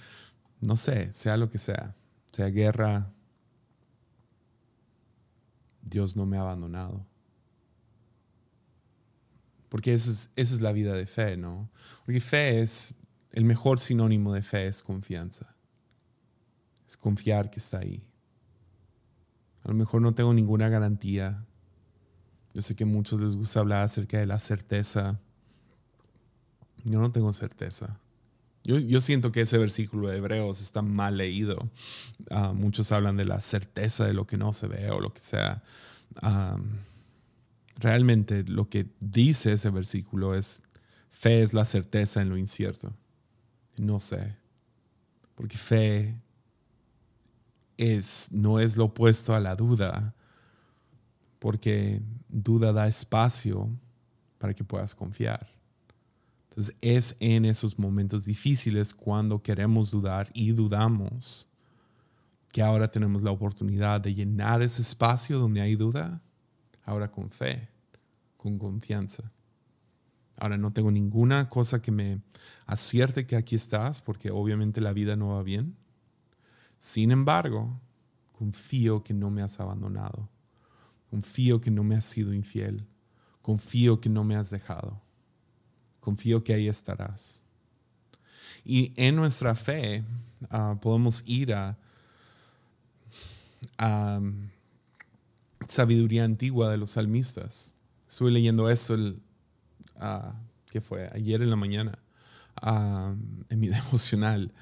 no 0.61 0.75
sé, 0.75 1.13
sea 1.13 1.37
lo 1.37 1.49
que 1.49 1.57
sea, 1.57 1.95
sea 2.31 2.47
guerra, 2.47 3.11
Dios 5.81 6.15
no 6.15 6.25
me 6.25 6.37
ha 6.37 6.41
abandonado. 6.41 7.05
Porque 9.69 9.93
esa 9.93 10.29
es, 10.35 10.61
la 10.61 10.71
vida 10.71 10.93
de 10.93 11.05
fe, 11.05 11.37
¿no? 11.37 11.69
Porque 12.05 12.19
fe 12.19 12.61
es, 12.61 12.95
el 13.31 13.43
mejor 13.43 13.79
sinónimo 13.79 14.33
de 14.33 14.41
fe 14.41 14.67
es 14.67 14.81
confianza. 14.81 15.55
Es 16.87 16.95
confiar 16.95 17.49
que 17.49 17.59
está 17.59 17.79
ahí. 17.79 18.03
A 19.63 19.69
lo 19.69 19.73
mejor 19.73 20.01
no 20.01 20.15
tengo 20.15 20.33
ninguna 20.33 20.69
garantía. 20.69 21.45
Yo 22.53 22.61
sé 22.61 22.75
que 22.75 22.85
a 22.85 22.87
muchos 22.87 23.19
les 23.19 23.35
gusta 23.35 23.59
hablar 23.59 23.83
acerca 23.83 24.17
de 24.17 24.25
la 24.25 24.39
certeza. 24.39 25.19
Yo 26.85 27.01
no 27.01 27.11
tengo 27.11 27.33
certeza. 27.33 27.99
Yo, 28.63 28.99
siento 28.99 29.31
que 29.31 29.39
ese 29.39 29.57
versículo 29.57 30.09
de 30.09 30.17
Hebreos 30.17 30.59
está 30.59 30.81
mal 30.81 31.15
leído. 31.15 31.69
Ah, 32.29 32.51
muchos 32.53 32.91
hablan 32.91 33.15
de 33.15 33.23
la 33.23 33.39
certeza 33.39 34.05
de 34.05 34.13
lo 34.13 34.27
que 34.27 34.37
no 34.37 34.51
se 34.51 34.67
ve 34.67 34.89
o 34.91 34.99
lo 34.99 35.13
que 35.13 35.21
sea. 35.21 35.63
Realmente 37.79 38.43
lo 38.43 38.69
que 38.69 38.87
dice 38.99 39.53
ese 39.53 39.69
versículo 39.69 40.33
es, 40.33 40.63
fe 41.09 41.43
es 41.43 41.53
la 41.53 41.65
certeza 41.65 42.21
en 42.21 42.29
lo 42.29 42.37
incierto. 42.37 42.93
No 43.79 43.99
sé, 43.99 44.35
porque 45.35 45.57
fe 45.57 46.19
es, 47.77 48.29
no 48.31 48.59
es 48.59 48.75
lo 48.75 48.85
opuesto 48.85 49.35
a 49.35 49.39
la 49.39 49.55
duda, 49.55 50.15
porque 51.39 52.01
duda 52.27 52.73
da 52.73 52.87
espacio 52.87 53.69
para 54.39 54.53
que 54.55 54.63
puedas 54.63 54.95
confiar. 54.95 55.47
Entonces 56.49 56.75
es 56.81 57.15
en 57.19 57.45
esos 57.45 57.77
momentos 57.77 58.25
difíciles 58.25 58.95
cuando 58.95 59.43
queremos 59.43 59.91
dudar 59.91 60.31
y 60.33 60.51
dudamos 60.53 61.47
que 62.51 62.63
ahora 62.63 62.89
tenemos 62.89 63.21
la 63.21 63.29
oportunidad 63.29 64.01
de 64.01 64.15
llenar 64.15 64.63
ese 64.63 64.81
espacio 64.81 65.37
donde 65.37 65.61
hay 65.61 65.75
duda 65.75 66.23
ahora 66.87 67.11
con 67.11 67.29
fe, 67.29 67.67
con 68.37 68.57
confianza. 68.57 69.31
Ahora 70.37 70.57
no 70.57 70.71
tengo 70.71 70.89
ninguna 70.89 71.49
cosa 71.49 71.81
que 71.81 71.91
me 71.91 72.21
acierte 72.65 73.27
que 73.27 73.35
aquí 73.35 73.55
estás, 73.55 74.01
porque 74.01 74.31
obviamente 74.31 74.81
la 74.81 74.93
vida 74.93 75.15
no 75.15 75.29
va 75.29 75.43
bien. 75.43 75.75
Sin 76.77 77.11
embargo, 77.11 77.79
confío 78.31 79.03
que 79.03 79.13
no 79.13 79.29
me 79.29 79.41
has 79.41 79.59
abandonado. 79.59 80.29
Confío 81.09 81.59
que 81.59 81.71
no 81.71 81.83
me 81.83 81.95
has 81.95 82.05
sido 82.05 82.33
infiel. 82.33 82.87
Confío 83.41 83.99
que 83.99 84.09
no 84.09 84.23
me 84.23 84.35
has 84.35 84.49
dejado. 84.49 85.01
Confío 85.99 86.43
que 86.43 86.53
ahí 86.53 86.67
estarás. 86.69 87.43
Y 88.63 88.93
en 88.95 89.15
nuestra 89.15 89.55
fe 89.55 90.05
ah, 90.49 90.77
podemos 90.79 91.23
ir 91.25 91.53
a, 91.53 91.77
a 93.77 94.21
sabiduría 95.65 96.23
antigua 96.23 96.69
de 96.69 96.77
los 96.77 96.91
salmistas. 96.91 97.73
Estuve 98.07 98.31
leyendo 98.31 98.69
eso 98.69 98.93
el, 98.93 99.19
uh, 99.95 100.31
¿qué 100.69 100.81
fue? 100.81 101.09
Ayer 101.13 101.41
en 101.41 101.49
la 101.49 101.55
mañana, 101.55 101.97
en 102.61 103.59
mi 103.59 103.67
devocional. 103.67 104.53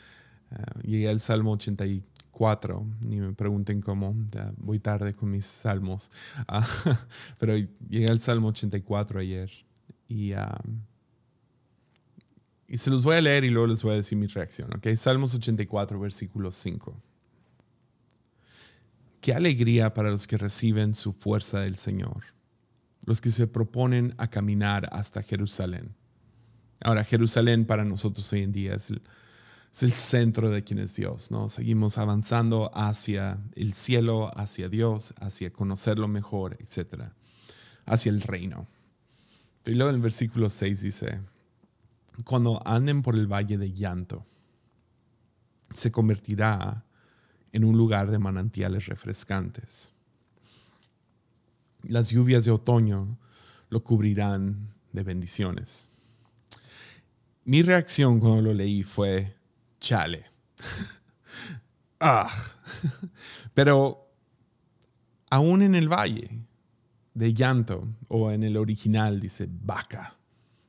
Ah, 0.51 0.79
llegué 0.83 1.09
al 1.09 1.19
Salmo 1.19 1.51
84, 1.51 2.85
ni 3.07 3.19
me 3.19 3.33
pregunten 3.33 3.81
cómo, 3.81 4.15
voy 4.57 4.79
tarde 4.79 5.13
con 5.13 5.31
mis 5.31 5.45
salmos, 5.45 6.11
ah, 6.47 6.65
pero 7.39 7.55
llegué 7.89 8.07
al 8.07 8.19
Salmo 8.19 8.49
84 8.49 9.19
ayer 9.19 9.51
y, 10.07 10.33
y 12.67 12.77
se 12.77 12.89
los 12.91 13.03
voy 13.03 13.15
a 13.15 13.21
leer 13.21 13.43
y 13.43 13.49
luego 13.49 13.67
les 13.67 13.81
voy 13.81 13.93
a 13.93 13.95
decir 13.95 14.17
mi 14.17 14.27
reacción. 14.27 14.69
¿okay? 14.75 14.95
Salmos 14.95 15.33
84, 15.33 15.99
versículo 15.99 16.51
5. 16.51 17.01
Qué 19.25 19.33
alegría 19.33 19.91
para 19.91 20.11
los 20.11 20.27
que 20.27 20.37
reciben 20.37 20.93
su 20.93 21.11
fuerza 21.11 21.61
del 21.61 21.77
Señor, 21.77 22.25
los 23.05 23.21
que 23.21 23.31
se 23.31 23.47
proponen 23.47 24.13
a 24.19 24.29
caminar 24.29 24.87
hasta 24.91 25.23
Jerusalén. 25.23 25.95
Ahora, 26.79 27.03
Jerusalén 27.03 27.65
para 27.65 27.83
nosotros 27.83 28.31
hoy 28.33 28.43
en 28.43 28.51
día 28.51 28.75
es 28.75 28.91
el, 28.91 29.01
centro 29.91 30.51
de 30.51 30.63
quién 30.63 30.77
es 30.77 30.95
Dios, 30.95 31.31
¿no? 31.31 31.49
Seguimos 31.49 31.97
avanzando 31.97 32.69
hacia 32.75 33.39
el 33.55 33.73
cielo, 33.73 34.29
hacia 34.37 34.69
Dios, 34.69 35.15
hacia 35.19 35.51
conocerlo 35.51 36.07
mejor, 36.07 36.59
etc. 36.59 37.05
Hacia 37.87 38.11
el 38.11 38.21
reino. 38.21 38.67
Y 39.65 39.73
luego 39.73 39.89
en 39.89 39.95
el 39.95 40.03
versículo 40.03 40.51
6 40.51 40.81
dice, 40.81 41.19
cuando 42.25 42.61
anden 42.63 43.01
por 43.01 43.15
el 43.15 43.25
valle 43.25 43.57
de 43.57 43.73
llanto, 43.73 44.23
se 45.73 45.91
convertirá 45.91 46.84
en 47.55 47.63
un 47.63 47.77
lugar 47.77 48.11
de 48.11 48.19
manantiales 48.19 48.87
refrescantes. 48.87 49.93
Las 51.83 52.09
lluvias 52.09 52.43
de 52.43 52.51
otoño 52.51 53.17
lo 53.69 53.81
cubrirán 53.81 54.73
de 54.91 55.03
bendiciones. 55.03 55.89
Mi 57.45 57.61
reacción 57.61 58.19
cuando 58.19 58.41
lo 58.41 58.53
leí 58.53 58.83
fue, 58.83 59.37
chale. 59.79 60.25
ah. 62.01 62.29
Pero 63.53 64.05
aún 65.29 65.61
en 65.61 65.75
el 65.75 65.87
valle 65.87 66.29
de 67.13 67.33
llanto, 67.33 67.87
o 68.09 68.31
en 68.31 68.43
el 68.43 68.57
original 68.57 69.21
dice 69.21 69.47
vaca, 69.49 70.17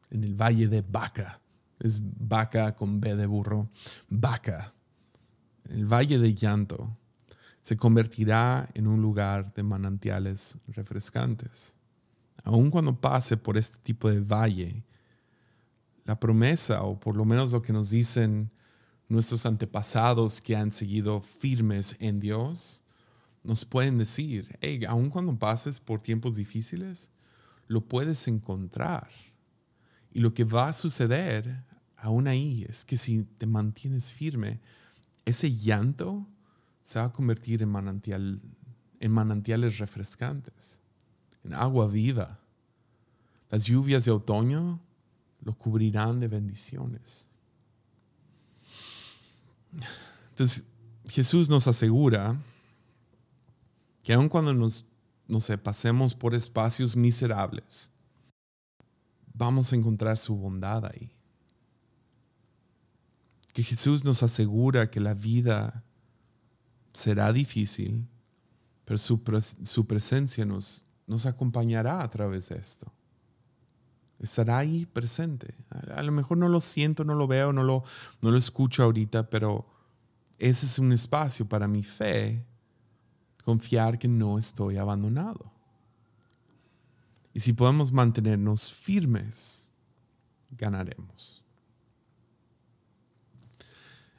en 0.09 0.23
el 0.23 0.41
valle 0.41 0.69
de 0.69 0.83
vaca, 0.83 1.41
es 1.81 2.01
vaca 2.01 2.77
con 2.77 3.01
B 3.01 3.17
de 3.17 3.27
burro, 3.27 3.71
vaca 4.09 4.76
el 5.71 5.87
valle 5.87 6.19
de 6.19 6.35
llanto, 6.35 6.97
se 7.63 7.77
convertirá 7.77 8.69
en 8.75 8.87
un 8.87 9.03
lugar 9.03 9.53
de 9.55 9.63
manantiales 9.63 10.59
refrescantes. 10.69 11.75
Aun 12.45 12.71
cuando 12.71 13.01
pase 13.01 13.37
por 13.37 13.57
este 13.57 13.79
tipo 13.79 14.09
de 14.09 14.21
valle, 14.21 14.85
la 16.05 16.19
promesa, 16.21 16.83
o 16.83 16.99
por 16.99 17.17
lo 17.17 17.25
menos 17.25 17.51
lo 17.51 17.63
que 17.63 17.73
nos 17.73 17.91
dicen 17.91 18.51
nuestros 19.09 19.47
antepasados 19.47 20.41
que 20.41 20.55
han 20.55 20.71
seguido 20.71 21.21
firmes 21.21 21.97
en 21.99 22.21
Dios, 22.21 22.85
nos 23.43 23.65
pueden 23.65 23.99
decir, 23.99 24.57
hey, 24.61 24.85
aun 24.89 25.11
cuando 25.11 25.37
pases 25.39 25.81
por 25.81 26.01
tiempos 26.01 26.37
difíciles, 26.37 27.11
lo 27.69 27.81
puedes 27.81 28.29
encontrar. 28.29 29.09
Y 30.13 30.21
lo 30.21 30.35
que 30.35 30.45
va 30.45 30.69
a 30.69 30.73
suceder 30.73 31.65
aún 31.97 32.29
ahí 32.29 32.65
es 32.69 32.85
que 32.85 32.97
si 32.97 33.25
te 33.25 33.47
mantienes 33.47 34.13
firme, 34.13 34.61
ese 35.27 35.53
llanto 35.53 36.27
se 36.83 37.01
va 37.01 37.07
a 37.07 37.13
convertir 37.13 37.63
en, 37.63 37.69
manantial, 37.69 38.41
en 39.01 39.13
manantiales 39.13 39.79
refrescantes, 39.79 40.81
en 41.45 41.53
agua 41.53 41.89
viva. 41.89 42.39
Las 43.51 43.65
lluvias 43.65 44.05
de 44.05 44.13
otoño 44.13 44.81
lo 45.43 45.53
cubrirán 45.59 46.21
de 46.21 46.29
bendiciones. 46.29 47.29
Entonces, 50.31 50.65
Jesús 51.09 51.49
nos 51.49 51.67
asegura 51.67 52.41
que 54.03 54.13
aun 54.13 54.29
cuando 54.29 54.55
nos, 54.55 54.85
pasemos 55.63 56.15
por 56.15 56.35
espacios 56.35 56.97
miserables, 56.97 57.91
vamos 59.35 59.73
a 59.73 59.77
encontrar 59.77 60.19
su 60.19 60.37
bondad 60.37 60.87
ahí 60.87 61.16
que 63.57 63.63
Jesús 63.63 64.05
nos 64.05 64.23
asegura 64.23 64.91
que 64.91 65.01
la 65.01 65.15
vida 65.15 65.83
será 66.93 67.33
difícil, 67.33 68.07
pero 68.85 68.99
su, 68.99 69.23
presencia 69.87 70.45
nos, 70.45 70.85
acompañará 71.25 72.03
a 72.03 72.11
través 72.11 72.51
de 72.51 72.57
esto. 72.59 72.93
Estará 74.19 74.59
ahí 74.59 74.85
presente. 74.85 75.55
A, 75.71 76.03
lo 76.03 76.13
mejor 76.13 76.37
no 76.37 76.51
lo 76.51 76.61
siento, 76.61 77.03
no 77.03 77.15
lo 77.15 77.27
veo, 77.27 77.55
no 77.55 77.63
lo, 77.63 77.83
no 78.21 78.31
lo 78.31 78.37
escucho 78.37 78.83
ahorita, 78.83 79.31
pero 79.31 79.67
ese 80.39 80.67
es 80.67 80.79
un 80.79 80.93
espacio 80.93 81.49
para 81.49 81.67
mi 81.67 81.83
fe, 81.83 82.45
confiar 83.43 83.99
que 83.99 84.07
no 84.07 84.39
estoy 84.39 84.77
abandonado. 84.77 85.51
Y 87.33 87.41
si 87.41 87.55
podemos 87.55 87.91
mantenernos 87.91 88.71
firmes, 88.71 89.73
ganaremos. 90.51 91.46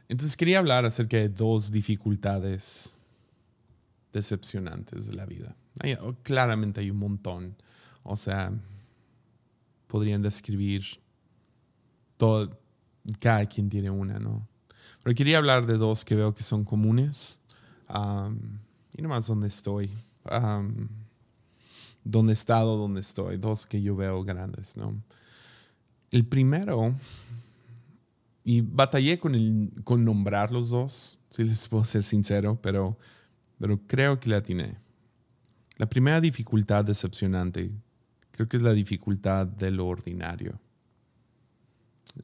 Entonces 0.09 0.37
quería 0.37 0.59
hablar 0.59 0.85
acerca 0.85 1.17
de 1.17 1.29
dos 1.29 1.71
dificultades 1.71 2.97
decepcionantes 4.11 5.05
de 5.07 5.13
la 5.13 5.25
vida. 5.25 5.55
Oh, 6.01 6.15
claramente 6.23 6.81
hay 6.81 6.89
un 6.89 6.97
montón. 6.97 7.55
O 8.03 8.15
sea, 8.15 8.51
podrían 9.87 10.21
describir 10.21 10.83
todo, 12.15 12.57
cada 13.19 13.45
quien 13.45 13.69
tiene 13.69 13.89
una, 13.89 14.17
¿no? 14.19 14.47
Pero 15.03 15.15
quería 15.15 15.37
hablar 15.37 15.65
de 15.65 15.77
dos 15.77 16.03
que 16.03 16.15
veo 16.15 16.33
que 16.33 16.43
son 16.43 16.63
comunes. 16.63 17.39
y 18.97 19.01
nomás 19.01 19.27
dónde 19.27 19.47
estoy. 19.47 19.91
dónde 22.03 22.31
he 22.31 22.33
estado, 22.33 22.77
dónde 22.77 23.01
estoy. 23.01 23.37
Dos 23.37 23.67
que 23.67 23.81
yo 23.81 23.95
veo 23.95 24.23
grandes, 24.23 24.77
¿no? 24.77 24.95
El 26.11 26.25
primero 26.25 26.95
y 28.47 28.61
batallé 28.61 29.19
con, 29.19 29.35
el, 29.35 29.73
con 29.83 30.05
nombrar 30.05 30.53
los 30.53 30.69
dos, 30.69 31.19
si 31.29 31.43
les 31.43 31.67
puedo 31.67 31.83
ser 31.83 32.01
sincero, 32.01 32.57
pero, 32.61 32.97
pero 33.59 33.77
creo 33.87 34.21
que 34.21 34.29
la 34.29 34.37
atiné. 34.37 34.77
La 35.75 35.89
primera 35.89 36.21
dificultad 36.21 36.85
decepcionante 36.85 37.69
creo 38.31 38.47
que 38.47 38.55
es 38.55 38.63
la 38.63 38.71
dificultad 38.71 39.47
de 39.47 39.69
lo 39.69 39.85
ordinario. 39.85 40.61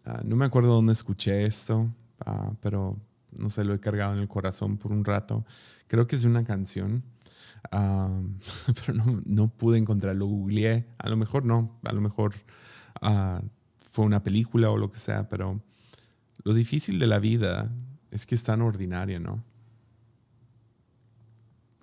Ah, 0.05 0.21
no 0.23 0.37
me 0.37 0.45
acuerdo 0.45 0.71
dónde 0.71 0.93
escuché 0.93 1.45
esto, 1.45 1.93
ah, 2.25 2.53
pero 2.61 2.97
no 3.37 3.49
sé, 3.49 3.65
lo 3.65 3.73
he 3.73 3.81
cargado 3.81 4.13
en 4.13 4.19
el 4.19 4.29
corazón 4.29 4.77
por 4.77 4.93
un 4.93 5.03
rato. 5.03 5.45
Creo 5.87 6.07
que 6.07 6.15
es 6.15 6.23
una 6.23 6.45
canción, 6.45 7.03
ah, 7.69 8.17
pero 8.85 8.93
no, 8.93 9.21
no, 9.25 9.49
pude 9.49 9.77
encontrarlo. 9.77 10.27
Googleé, 10.27 10.87
a 10.99 11.09
lo 11.09 11.17
mejor 11.17 11.43
no, 11.43 11.81
a 11.83 11.91
lo 11.91 11.99
mejor 11.99 12.33
fue 13.91 14.05
una 14.05 14.23
película 14.23 14.69
o 14.69 14.77
lo 14.77 14.89
que 14.89 14.99
sea, 14.99 15.27
pero 15.27 15.61
lo 16.43 16.53
difícil 16.53 16.99
de 16.99 17.07
la 17.07 17.19
vida 17.19 17.71
es 18.11 18.25
que 18.25 18.35
es 18.35 18.43
tan 18.43 18.61
ordinaria, 18.61 19.19
¿no? 19.19 19.43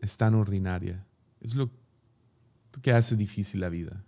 Es 0.00 0.16
tan 0.16 0.34
ordinaria. 0.34 1.04
Es 1.40 1.54
lo 1.54 1.70
que 2.82 2.92
hace 2.92 3.16
difícil 3.16 3.60
la 3.60 3.68
vida. 3.68 4.04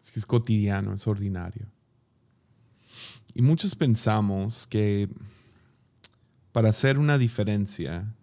Es 0.00 0.10
que 0.10 0.18
es 0.18 0.26
cotidiano, 0.26 0.94
es 0.94 1.06
ordinario. 1.06 1.70
Y 3.34 3.42
muchos 3.42 3.74
pensamos 3.74 4.66
que 4.66 5.08
para 6.52 6.70
hacer 6.70 6.98
una 6.98 7.16
diferencia 7.18 8.14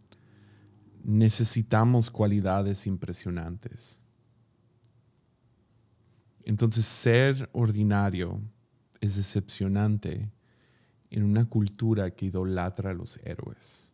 necesitamos 1.03 2.09
cualidades 2.09 2.85
impresionantes. 2.85 4.01
Entonces 6.43 6.85
ser 6.85 7.49
ordinario 7.53 8.41
es 9.01 9.15
decepcionante 9.15 10.31
en 11.09 11.23
una 11.23 11.45
cultura 11.45 12.11
que 12.11 12.27
idolatra 12.27 12.91
a 12.91 12.93
los 12.93 13.17
héroes, 13.23 13.93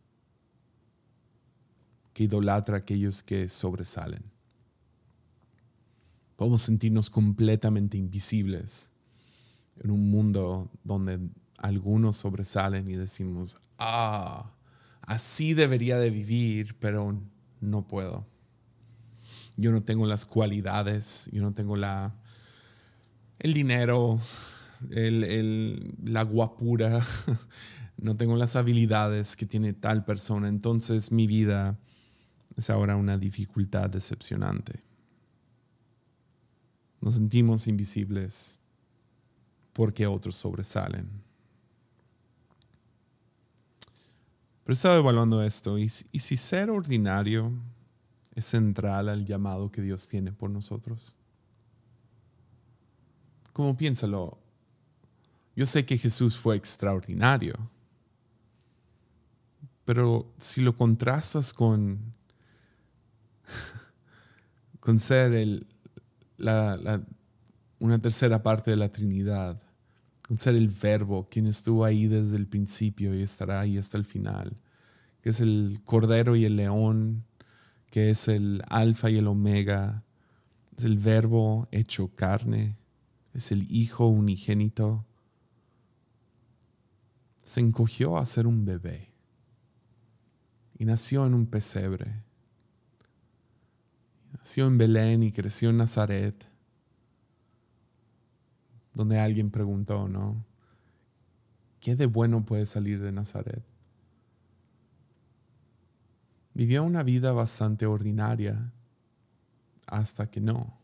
que 2.12 2.24
idolatra 2.24 2.76
a 2.76 2.78
aquellos 2.80 3.22
que 3.22 3.48
sobresalen. 3.48 4.22
Podemos 6.36 6.62
sentirnos 6.62 7.08
completamente 7.08 7.96
invisibles 7.96 8.92
en 9.80 9.90
un 9.90 10.10
mundo 10.10 10.70
donde 10.84 11.18
algunos 11.58 12.16
sobresalen 12.16 12.90
y 12.90 12.94
decimos, 12.94 13.58
ah, 13.78 14.52
así 15.00 15.54
debería 15.54 15.98
de 15.98 16.10
vivir, 16.10 16.76
pero 16.78 17.18
no 17.60 17.86
puedo. 17.86 18.26
Yo 19.56 19.72
no 19.72 19.82
tengo 19.82 20.06
las 20.06 20.26
cualidades, 20.26 21.30
yo 21.32 21.40
no 21.40 21.54
tengo 21.54 21.76
la, 21.76 22.14
el 23.38 23.54
dinero, 23.54 24.20
la 24.88 26.22
guapura, 26.22 27.00
no 27.96 28.16
tengo 28.16 28.36
las 28.36 28.56
habilidades 28.56 29.36
que 29.36 29.46
tiene 29.46 29.72
tal 29.72 30.04
persona. 30.04 30.48
Entonces 30.48 31.12
mi 31.12 31.26
vida 31.26 31.78
es 32.56 32.70
ahora 32.70 32.96
una 32.96 33.18
dificultad 33.18 33.90
decepcionante. 33.90 34.80
Nos 37.00 37.14
sentimos 37.14 37.68
invisibles 37.68 38.60
porque 39.72 40.06
otros 40.06 40.36
sobresalen. 40.36 41.26
Pero 44.64 44.72
estaba 44.72 44.96
evaluando 44.96 45.42
esto, 45.42 45.78
¿y, 45.78 45.88
si 45.88 46.36
ser 46.36 46.70
ordinario 46.70 47.52
es 48.34 48.46
central 48.46 49.08
al 49.08 49.24
llamado 49.24 49.70
que 49.70 49.80
Dios 49.80 50.08
tiene 50.08 50.32
por 50.32 50.50
nosotros? 50.50 51.16
¿Cómo 53.52 53.76
piénsalo? 53.76 54.38
Yo 55.56 55.64
sé 55.66 55.86
que 55.86 55.96
Jesús 55.96 56.36
fue 56.36 56.54
extraordinario, 56.54 57.54
pero 59.86 60.30
si 60.36 60.60
lo 60.60 60.76
contrastas 60.76 61.54
con, 61.54 62.12
con 64.80 64.98
ser 64.98 65.32
el, 65.32 65.66
una 67.78 67.98
tercera 67.98 68.42
parte 68.42 68.70
de 68.70 68.76
la 68.76 68.92
Trinidad, 68.92 69.62
ser 70.36 70.56
el 70.56 70.68
verbo, 70.68 71.28
quien 71.30 71.46
estuvo 71.46 71.84
ahí 71.84 72.06
desde 72.06 72.36
el 72.36 72.46
principio 72.46 73.14
y 73.14 73.22
estará 73.22 73.60
ahí 73.60 73.78
hasta 73.78 73.96
el 73.96 74.04
final, 74.04 74.56
que 75.22 75.30
es 75.30 75.40
el 75.40 75.80
cordero 75.84 76.36
y 76.36 76.44
el 76.44 76.56
león, 76.56 77.24
que 77.90 78.10
es 78.10 78.28
el 78.28 78.62
alfa 78.68 79.08
y 79.08 79.16
el 79.16 79.26
omega, 79.26 80.04
es 80.76 80.84
el 80.84 80.98
verbo 80.98 81.66
hecho 81.70 82.08
carne, 82.14 82.76
es 83.32 83.52
el 83.52 83.66
hijo 83.70 84.08
unigénito. 84.08 85.06
Se 87.46 87.60
encogió 87.60 88.18
a 88.18 88.26
ser 88.26 88.48
un 88.48 88.64
bebé 88.64 89.12
y 90.76 90.84
nació 90.84 91.24
en 91.26 91.32
un 91.32 91.46
pesebre. 91.46 92.24
Nació 94.32 94.66
en 94.66 94.78
Belén 94.78 95.22
y 95.22 95.30
creció 95.30 95.70
en 95.70 95.76
Nazaret 95.76 96.44
donde 98.94 99.20
alguien 99.20 99.52
preguntó, 99.52 100.08
¿no? 100.08 100.44
¿Qué 101.78 101.94
de 101.94 102.06
bueno 102.06 102.44
puede 102.44 102.66
salir 102.66 103.00
de 103.00 103.12
Nazaret? 103.12 103.62
Vivió 106.52 106.82
una 106.82 107.04
vida 107.04 107.30
bastante 107.30 107.86
ordinaria 107.86 108.72
hasta 109.86 110.28
que 110.28 110.40
no. 110.40 110.80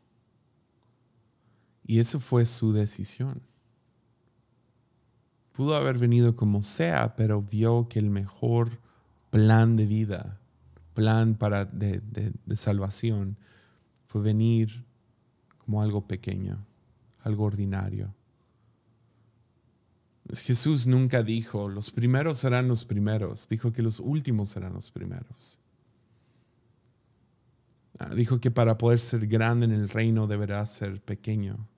Y 1.84 1.98
eso 1.98 2.20
fue 2.20 2.46
su 2.46 2.72
decisión. 2.72 3.42
Pudo 5.52 5.74
haber 5.74 5.98
venido 5.98 6.34
como 6.34 6.62
sea, 6.62 7.14
pero 7.16 7.42
vio 7.42 7.88
que 7.88 7.98
el 7.98 8.10
mejor 8.10 8.80
plan 9.30 9.76
de 9.76 9.86
vida, 9.86 10.40
plan 10.94 11.34
para 11.34 11.64
de, 11.64 12.00
de 12.00 12.56
salvación, 12.56 13.36
fue 14.06 14.22
venir 14.22 14.84
como 15.58 15.82
algo 15.82 16.06
pequeño 16.06 16.66
algo 17.22 17.44
ordinario. 17.44 18.14
Jesús 20.32 20.86
nunca 20.86 21.22
dijo, 21.22 21.68
los 21.68 21.90
primeros 21.90 22.38
serán 22.38 22.68
los 22.68 22.84
primeros, 22.84 23.48
dijo 23.48 23.72
que 23.72 23.82
los 23.82 24.00
últimos 24.00 24.50
serán 24.50 24.72
los 24.72 24.90
primeros. 24.90 25.58
Ah, 27.98 28.14
dijo 28.14 28.40
que 28.40 28.50
para 28.50 28.78
poder 28.78 28.98
ser 28.98 29.26
grande 29.26 29.66
en 29.66 29.72
el 29.72 29.88
reino 29.88 30.26
deberá 30.26 30.64
ser 30.66 31.00
pequeño. 31.02 31.68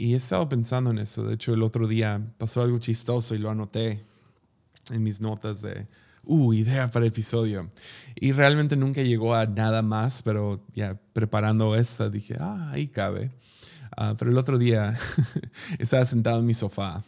Y 0.00 0.14
he 0.14 0.16
estado 0.16 0.48
pensando 0.48 0.92
en 0.92 0.98
eso. 0.98 1.24
De 1.24 1.34
hecho, 1.34 1.52
el 1.52 1.64
otro 1.64 1.88
día 1.88 2.24
pasó 2.38 2.62
algo 2.62 2.78
chistoso 2.78 3.34
y 3.34 3.38
lo 3.38 3.50
anoté 3.50 4.06
en 4.92 5.02
mis 5.02 5.20
notas 5.20 5.60
de, 5.60 5.88
uh, 6.22 6.52
idea 6.52 6.88
para 6.88 7.04
episodio. 7.04 7.68
Y 8.14 8.30
realmente 8.30 8.76
nunca 8.76 9.02
llegó 9.02 9.34
a 9.34 9.46
nada 9.46 9.82
más, 9.82 10.22
pero 10.22 10.64
ya 10.72 10.96
preparando 11.12 11.74
esta 11.74 12.08
dije, 12.08 12.36
ah, 12.38 12.70
ahí 12.70 12.86
cabe. 12.86 13.32
Ah, 13.96 14.14
pero 14.16 14.30
el 14.30 14.38
otro 14.38 14.56
día 14.56 14.96
estaba 15.80 16.06
sentado 16.06 16.38
en 16.38 16.46
mi 16.46 16.54
sofá 16.54 17.02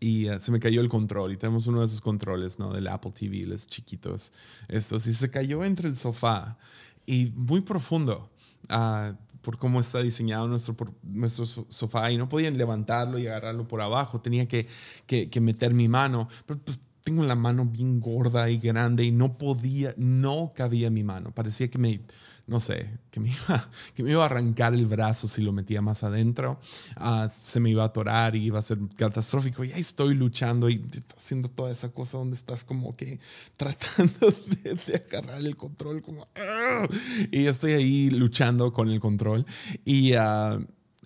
y 0.00 0.26
ah, 0.26 0.40
se 0.40 0.50
me 0.50 0.58
cayó 0.58 0.80
el 0.80 0.88
control 0.88 1.30
y 1.30 1.36
tenemos 1.36 1.68
uno 1.68 1.78
de 1.78 1.86
esos 1.86 2.00
controles, 2.00 2.58
¿no? 2.58 2.72
Del 2.72 2.88
Apple 2.88 3.12
TV, 3.12 3.46
los 3.46 3.68
chiquitos, 3.68 4.32
estos, 4.66 5.06
y 5.06 5.14
se 5.14 5.30
cayó 5.30 5.62
entre 5.62 5.88
el 5.88 5.94
sofá 5.94 6.58
y 7.06 7.32
muy 7.36 7.60
profundo. 7.60 8.28
Uh, 8.68 9.14
por 9.42 9.58
cómo 9.58 9.80
está 9.80 10.02
diseñado 10.02 10.48
nuestro, 10.48 10.74
nuestro 11.02 11.46
sofá 11.46 12.10
y 12.10 12.16
no 12.16 12.28
podían 12.28 12.56
levantarlo 12.56 13.18
y 13.18 13.26
agarrarlo 13.26 13.68
por 13.68 13.80
abajo, 13.80 14.20
tenía 14.20 14.48
que, 14.48 14.66
que, 15.06 15.28
que 15.28 15.40
meter 15.40 15.74
mi 15.74 15.88
mano, 15.88 16.28
pero 16.46 16.60
pues 16.60 16.80
tengo 17.02 17.24
la 17.24 17.34
mano 17.34 17.66
bien 17.66 18.00
gorda 18.00 18.48
y 18.48 18.58
grande 18.58 19.04
y 19.04 19.10
no 19.10 19.36
podía, 19.36 19.92
no 19.96 20.52
cabía 20.54 20.90
mi 20.90 21.02
mano. 21.02 21.32
Parecía 21.34 21.68
que 21.68 21.78
me, 21.78 22.00
no 22.46 22.60
sé, 22.60 22.98
que 23.10 23.20
me 23.20 23.28
iba, 23.48 23.70
que 23.94 24.02
me 24.02 24.10
iba 24.10 24.22
a 24.22 24.26
arrancar 24.26 24.74
el 24.74 24.86
brazo 24.86 25.28
si 25.28 25.42
lo 25.42 25.52
metía 25.52 25.80
más 25.80 26.02
adentro. 26.02 26.60
Ah, 26.96 27.28
se 27.30 27.60
me 27.60 27.70
iba 27.70 27.82
a 27.82 27.86
atorar 27.86 28.36
y 28.36 28.44
iba 28.44 28.58
a 28.58 28.62
ser 28.62 28.78
catastrófico. 28.96 29.64
Y 29.64 29.72
ahí 29.72 29.80
estoy 29.80 30.14
luchando 30.14 30.68
y 30.68 30.84
haciendo 31.16 31.48
toda 31.48 31.70
esa 31.70 31.90
cosa 31.90 32.18
donde 32.18 32.36
estás 32.36 32.64
como 32.64 32.94
que 32.96 33.20
tratando 33.56 34.32
de, 34.62 35.04
agarrar 35.08 35.40
el 35.40 35.56
control. 35.56 36.02
Como, 36.02 36.28
¡ah! 36.36 36.86
y 37.30 37.46
estoy 37.46 37.72
ahí 37.72 38.10
luchando 38.10 38.72
con 38.72 38.90
el 38.90 39.00
control. 39.00 39.46
Y 39.84 40.14
ah, 40.14 40.58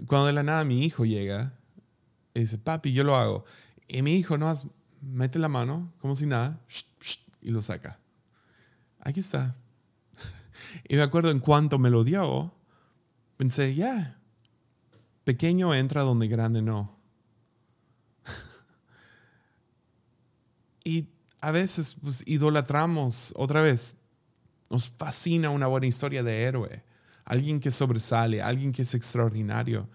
cuando 0.06 0.26
de 0.26 0.32
la 0.32 0.42
nada 0.42 0.64
mi 0.64 0.84
hijo 0.84 1.04
llega, 1.04 1.54
y 2.34 2.40
dice, 2.40 2.58
papi, 2.58 2.92
yo 2.92 3.02
lo 3.02 3.16
hago. 3.16 3.44
Y 3.88 4.02
mi 4.02 4.14
hijo 4.14 4.36
no 4.36 4.52
mete 5.00 5.38
la 5.38 5.48
mano 5.48 5.92
como 6.00 6.14
si 6.14 6.26
nada 6.26 6.60
y 7.40 7.50
lo 7.50 7.62
saca. 7.62 8.00
Aquí 9.00 9.20
está. 9.20 9.56
Y 10.88 10.96
me 10.96 11.02
acuerdo 11.02 11.30
en 11.30 11.40
cuanto 11.40 11.78
me 11.78 11.90
lo 11.90 12.04
dio, 12.04 12.54
pensé, 13.36 13.74
ya, 13.74 14.20
pequeño 15.24 15.74
entra 15.74 16.02
donde 16.02 16.28
grande 16.28 16.62
no. 16.62 16.96
y 20.84 21.08
a 21.40 21.50
veces 21.50 21.96
pues, 22.02 22.22
idolatramos 22.26 23.32
otra 23.36 23.60
vez. 23.60 23.96
Nos 24.70 24.90
fascina 24.90 25.50
una 25.50 25.68
buena 25.68 25.86
historia 25.86 26.22
de 26.22 26.42
héroe, 26.42 26.82
alguien 27.24 27.60
que 27.60 27.70
sobresale, 27.70 28.42
alguien 28.42 28.72
que 28.72 28.82
es 28.82 28.94
extraordinario. 28.94 29.88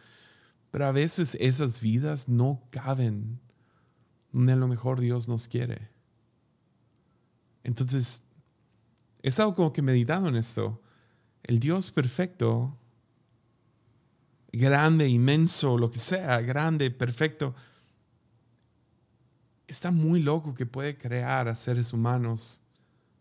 Pero 0.71 0.85
a 0.85 0.93
veces 0.93 1.35
esas 1.39 1.81
vidas 1.81 2.29
no 2.29 2.61
caben 2.69 3.41
donde 4.31 4.53
a 4.53 4.55
lo 4.55 4.67
mejor 4.67 5.01
Dios 5.01 5.27
nos 5.27 5.47
quiere. 5.47 5.89
Entonces, 7.63 8.23
he 9.23 9.29
estado 9.29 9.53
como 9.53 9.71
que 9.73 9.81
meditando 9.81 10.29
en 10.29 10.35
esto. 10.35 10.81
El 11.43 11.59
Dios 11.59 11.91
perfecto, 11.91 12.77
grande, 14.51 15.07
inmenso, 15.07 15.77
lo 15.77 15.89
que 15.89 15.99
sea, 15.99 16.41
grande, 16.41 16.91
perfecto, 16.91 17.55
está 19.67 19.91
muy 19.91 20.21
loco 20.21 20.53
que 20.53 20.65
puede 20.65 20.97
crear 20.97 21.47
a 21.47 21.55
seres 21.55 21.93
humanos 21.93 22.61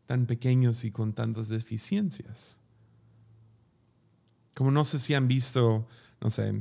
tan 0.06 0.26
pequeños 0.26 0.84
y 0.84 0.90
con 0.90 1.12
tantas 1.12 1.48
deficiencias. 1.48 2.60
Como 4.54 4.70
no 4.70 4.84
sé 4.84 4.98
si 4.98 5.14
han 5.14 5.28
visto, 5.28 5.86
no 6.20 6.30
sé, 6.30 6.52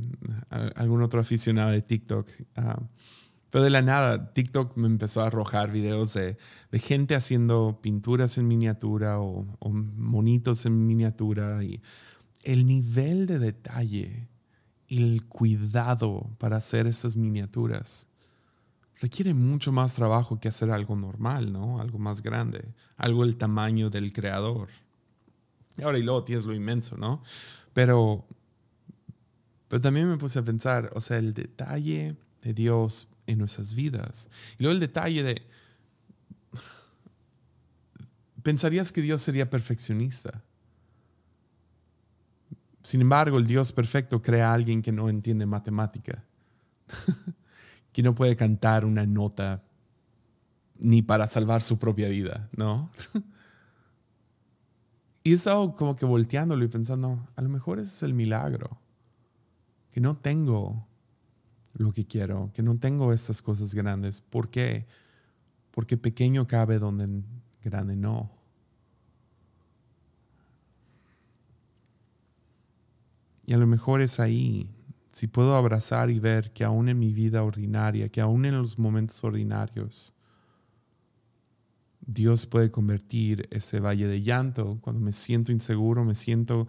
algún 0.76 1.02
otro 1.02 1.20
aficionado 1.20 1.72
de 1.72 1.82
TikTok. 1.82 2.30
Ah, 2.56 2.80
pero 3.50 3.64
de 3.64 3.70
la 3.72 3.82
nada, 3.82 4.32
TikTok 4.34 4.78
me 4.78 4.88
empezó 4.88 5.22
a 5.22 5.28
arrojar 5.28 5.72
videos 5.72 6.14
de, 6.14 6.38
gente 6.74 7.16
haciendo 7.16 7.80
pinturas 7.82 8.38
en 8.38 8.48
miniatura 8.48 9.20
o, 9.20 9.46
monitos 9.72 10.66
en 10.66 10.86
miniatura. 10.86 11.64
Y 11.64 11.82
el 12.44 12.68
nivel 12.68 13.26
de 13.26 13.40
detalle 13.40 14.30
y 14.88 15.04
el 15.04 15.26
cuidado 15.26 16.30
para 16.38 16.58
hacer 16.58 16.86
estas 16.86 17.16
miniaturas 17.16 18.08
requiere 19.02 19.34
mucho 19.34 19.72
más 19.72 19.96
trabajo 19.96 20.40
que 20.40 20.50
hacer 20.50 20.70
algo 20.70 20.96
normal, 20.96 21.52
¿no? 21.52 21.80
Algo 21.80 21.98
más 21.98 22.22
grande, 22.22 22.74
algo 22.98 23.26
del 23.26 23.38
tamaño 23.38 23.90
del 23.90 24.14
creador. 24.14 24.70
Ahora 25.82 25.98
y 25.98 26.04
luego 26.04 26.24
tienes 26.24 26.46
lo 26.46 26.54
inmenso, 26.54 26.98
¿no? 26.98 27.24
Pero, 27.74 28.28
pero 29.68 29.82
también 29.82 30.08
me 30.08 30.18
puse 30.18 30.38
a 30.38 30.44
pensar, 30.44 30.92
o 30.94 31.02
sea, 31.02 31.18
el 31.18 31.34
detalle 31.34 32.18
de 32.42 32.54
Dios 32.54 33.08
en 33.30 33.38
nuestras 33.38 33.76
vidas. 33.76 34.30
Y 34.58 34.64
luego 34.64 34.74
el 34.74 34.80
detalle 34.80 35.24
de, 35.24 35.42
pensarías 38.42 38.92
que 38.92 39.02
Dios 39.02 39.22
sería 39.22 39.50
perfeccionista. 39.50 40.44
Sin 42.82 43.02
embargo, 43.02 43.38
el 43.38 43.46
Dios 43.46 43.72
perfecto 43.72 44.22
crea 44.22 44.52
a 44.52 44.54
alguien 44.56 44.82
que 44.82 44.92
no 44.92 45.10
entiende 45.10 45.46
matemática, 45.46 46.24
que 47.94 48.02
no 48.02 48.16
puede 48.16 48.36
cantar 48.36 48.86
una 48.86 49.06
nota 49.06 49.64
ni 50.80 51.02
para 51.02 51.28
salvar 51.28 51.62
su 51.62 51.78
propia 51.78 52.10
vida, 52.10 52.50
¿no? 52.56 52.90
y 55.24 55.34
he 55.34 55.36
estado 55.36 55.76
como 55.76 55.96
que 55.96 56.06
volteándolo 56.06 56.64
y 56.64 56.70
pensando, 56.70 57.28
a 57.36 57.42
lo 57.42 57.50
mejor 57.50 57.80
ese 57.80 57.94
es 57.94 58.04
el 58.04 58.14
milagro, 58.16 58.80
que 59.92 60.00
no 60.02 60.18
tengo 60.18 60.89
lo 61.74 61.92
que 61.92 62.06
quiero, 62.06 62.52
que 62.54 62.64
no 62.64 62.78
tengo 62.78 63.14
estas 63.14 63.42
cosas 63.42 63.74
grandes. 63.74 64.22
¿Por 64.22 64.50
qué? 64.50 64.86
Porque 65.72 65.98
pequeño 65.98 66.48
cabe 66.48 66.80
donde 66.80 67.24
grande 67.64 67.96
no. 67.96 68.32
Y 73.46 73.54
a 73.54 73.58
lo 73.58 73.66
mejor 73.66 74.02
es 74.02 74.20
ahí, 74.20 74.70
si 75.12 75.28
puedo 75.28 75.56
abrazar 75.56 76.12
y 76.12 76.20
ver 76.20 76.54
que 76.54 76.64
aún 76.64 76.88
en 76.88 77.00
mi 77.00 77.14
vida 77.14 77.44
ordinaria, 77.44 78.10
que 78.10 78.22
aún 78.22 78.46
en 78.46 78.58
los 78.58 78.78
momentos 78.78 79.24
ordinarios, 79.24 80.14
Dios 82.02 82.46
puede 82.46 82.72
convertir 82.72 83.48
ese 83.52 83.80
valle 83.80 84.08
de 84.08 84.22
llanto 84.22 84.80
cuando 84.82 85.02
me 85.02 85.14
siento 85.14 85.52
inseguro, 85.52 86.06
me 86.06 86.16
siento, 86.16 86.68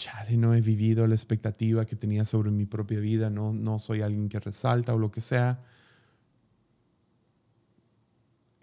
chale, 0.00 0.36
no 0.36 0.54
he 0.54 0.60
vivido 0.60 1.06
la 1.06 1.14
expectativa 1.14 1.84
que 1.84 1.96
tenía 1.96 2.24
sobre 2.24 2.50
mi 2.50 2.66
propia 2.66 3.00
vida, 3.00 3.30
no, 3.30 3.52
no 3.52 3.78
soy 3.78 4.02
alguien 4.02 4.28
que 4.28 4.40
resalta 4.40 4.94
o 4.94 4.98
lo 4.98 5.10
que 5.10 5.20
sea. 5.20 5.62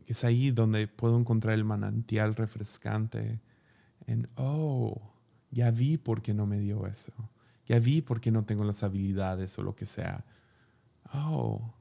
Es 0.05 0.23
ahí 0.23 0.51
donde 0.51 0.87
puedo 0.87 1.17
encontrar 1.17 1.53
el 1.55 1.65
manantial 1.65 2.35
refrescante 2.35 3.41
en, 4.05 4.29
oh, 4.35 5.13
ya 5.51 5.71
vi 5.71 5.97
por 5.97 6.21
qué 6.21 6.33
no 6.33 6.45
me 6.45 6.59
dio 6.59 6.87
eso 6.87 7.13
ya 7.67 7.79
vi 7.79 8.01
por 8.01 8.21
qué 8.21 8.31
no 8.31 8.45
tengo 8.45 8.63
las 8.63 8.83
habilidades 8.83 9.59
o 9.59 9.63
lo 9.63 9.75
que 9.75 9.85
sea. 9.85 10.25
Oh, 11.13 11.73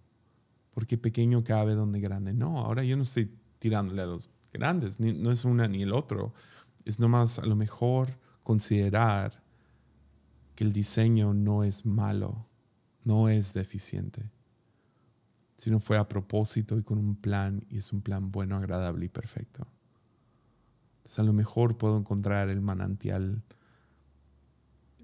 porque 0.75 0.99
pequeño 0.99 1.45
cabe 1.45 1.75
donde 1.75 2.01
grande. 2.01 2.35
No, 2.35 2.59
ahora 2.59 2.83
yo 2.83 2.97
no 2.97 3.05
estoy 3.05 3.33
tirándole 3.59 4.03
a 4.03 4.07
los 4.07 4.31
grandes, 4.53 4.99
no 4.99 5.31
es 5.31 5.45
una 5.45 5.69
ni 5.69 5.83
el 5.83 5.92
otro. 5.92 6.35
Es 6.85 6.99
nomás 6.99 7.38
a 7.38 7.47
lo 7.47 7.55
mejor 7.55 8.19
considerar 8.42 9.42
que 10.57 10.64
el 10.64 10.73
diseño 10.73 11.33
no 11.33 11.62
es 11.62 11.87
malo, 11.87 12.49
no 13.05 13.29
es 13.29 13.55
deficiente, 13.55 14.29
sino 15.57 15.79
fue 15.79 15.97
a 15.97 16.09
propósito 16.09 16.77
y 16.79 16.83
con 16.83 16.99
un 16.99 17.14
plan 17.14 17.64
y 17.71 17.79
es 17.79 17.92
un 17.92 18.03
plan 18.03 18.33
bueno, 18.33 18.57
agradable 18.57 19.07
y 19.07 19.09
perfecto. 19.09 19.69
Entonces 20.97 21.19
a 21.21 21.23
lo 21.23 21.33
mejor 21.33 21.79
puedo 21.79 21.97
encontrar 21.97 22.49
el 22.49 22.61
manantial 22.61 23.45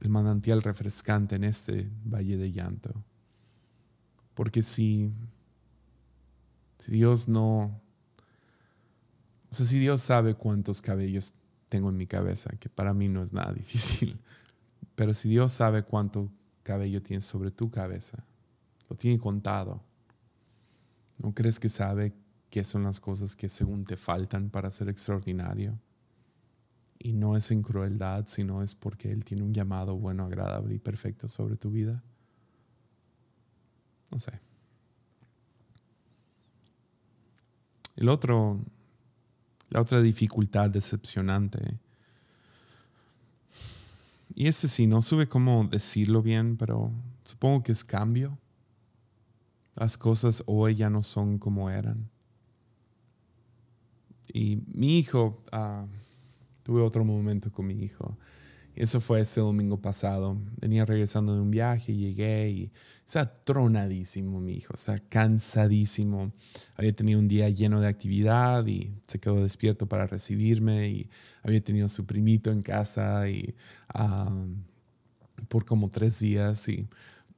el 0.02 0.08
manantial 0.08 0.62
refrescante 0.62 1.36
en 1.36 1.44
este 1.44 1.88
valle 2.04 2.36
de 2.36 2.50
llanto. 2.50 2.92
Porque 4.34 4.62
si, 4.62 5.12
si 6.78 6.90
Dios 6.90 7.28
no, 7.28 7.80
o 9.48 9.54
sea, 9.54 9.64
si 9.64 9.78
Dios 9.78 10.02
sabe 10.02 10.34
cuántos 10.34 10.82
cabellos 10.82 11.34
tengo 11.68 11.88
en 11.88 11.96
mi 11.96 12.08
cabeza, 12.08 12.50
que 12.58 12.68
para 12.68 12.92
mí 12.92 13.08
no 13.08 13.22
es 13.22 13.32
nada 13.32 13.52
difícil, 13.54 14.18
pero 15.02 15.14
si 15.14 15.28
Dios 15.28 15.50
sabe 15.50 15.82
cuánto 15.82 16.30
cabello 16.62 17.02
tienes 17.02 17.24
sobre 17.24 17.50
tu 17.50 17.72
cabeza, 17.72 18.24
lo 18.88 18.94
tiene 18.94 19.18
contado, 19.18 19.82
¿no 21.18 21.34
crees 21.34 21.58
que 21.58 21.68
sabe 21.68 22.14
qué 22.50 22.62
son 22.62 22.84
las 22.84 23.00
cosas 23.00 23.34
que 23.34 23.48
según 23.48 23.82
te 23.82 23.96
faltan 23.96 24.48
para 24.48 24.70
ser 24.70 24.88
extraordinario? 24.88 25.76
y 27.00 27.14
no 27.14 27.36
es 27.36 27.50
en 27.50 27.62
crueldad, 27.62 28.26
sino 28.28 28.62
es 28.62 28.76
porque 28.76 29.10
Él 29.10 29.24
tiene 29.24 29.42
un 29.42 29.52
llamado 29.52 29.96
bueno, 29.96 30.22
agradable 30.22 30.76
y 30.76 30.78
perfecto 30.78 31.26
sobre 31.26 31.56
tu 31.56 31.72
vida. 31.72 32.00
No 34.12 34.20
sé. 34.20 34.38
El 37.96 38.08
otro, 38.08 38.64
la 39.70 39.80
otra 39.80 40.00
dificultad 40.00 40.70
decepcionante, 40.70 41.80
y 44.34 44.48
ese 44.48 44.68
sí, 44.68 44.86
no 44.86 45.02
sube 45.02 45.28
cómo 45.28 45.64
decirlo 45.64 46.22
bien, 46.22 46.56
pero 46.56 46.92
supongo 47.24 47.62
que 47.62 47.72
es 47.72 47.84
cambio. 47.84 48.38
Las 49.74 49.96
cosas 49.98 50.42
hoy 50.46 50.74
ya 50.74 50.90
no 50.90 51.02
son 51.02 51.38
como 51.38 51.70
eran. 51.70 52.10
Y 54.32 54.62
mi 54.66 54.98
hijo, 54.98 55.42
uh, 55.52 55.86
tuve 56.62 56.82
otro 56.82 57.04
momento 57.04 57.50
con 57.50 57.66
mi 57.66 57.74
hijo. 57.74 58.16
Eso 58.74 59.00
fue 59.00 59.20
ese 59.20 59.40
domingo 59.40 59.80
pasado. 59.80 60.38
Venía 60.60 60.86
regresando 60.86 61.34
de 61.34 61.42
un 61.42 61.50
viaje, 61.50 61.94
llegué 61.94 62.48
y 62.50 62.72
está 63.04 63.32
tronadísimo 63.32 64.40
mi 64.40 64.54
hijo, 64.54 64.74
está 64.74 64.98
cansadísimo. 64.98 66.32
Había 66.76 66.94
tenido 66.94 67.20
un 67.20 67.28
día 67.28 67.50
lleno 67.50 67.80
de 67.80 67.88
actividad 67.88 68.66
y 68.66 68.94
se 69.06 69.18
quedó 69.18 69.42
despierto 69.42 69.86
para 69.86 70.06
recibirme 70.06 70.88
y 70.88 71.10
había 71.42 71.60
tenido 71.62 71.88
su 71.88 72.06
primito 72.06 72.50
en 72.50 72.62
casa 72.62 73.28
y 73.28 73.54
por 75.48 75.66
como 75.66 75.90
tres 75.90 76.18
días 76.20 76.68
y, 76.68 76.88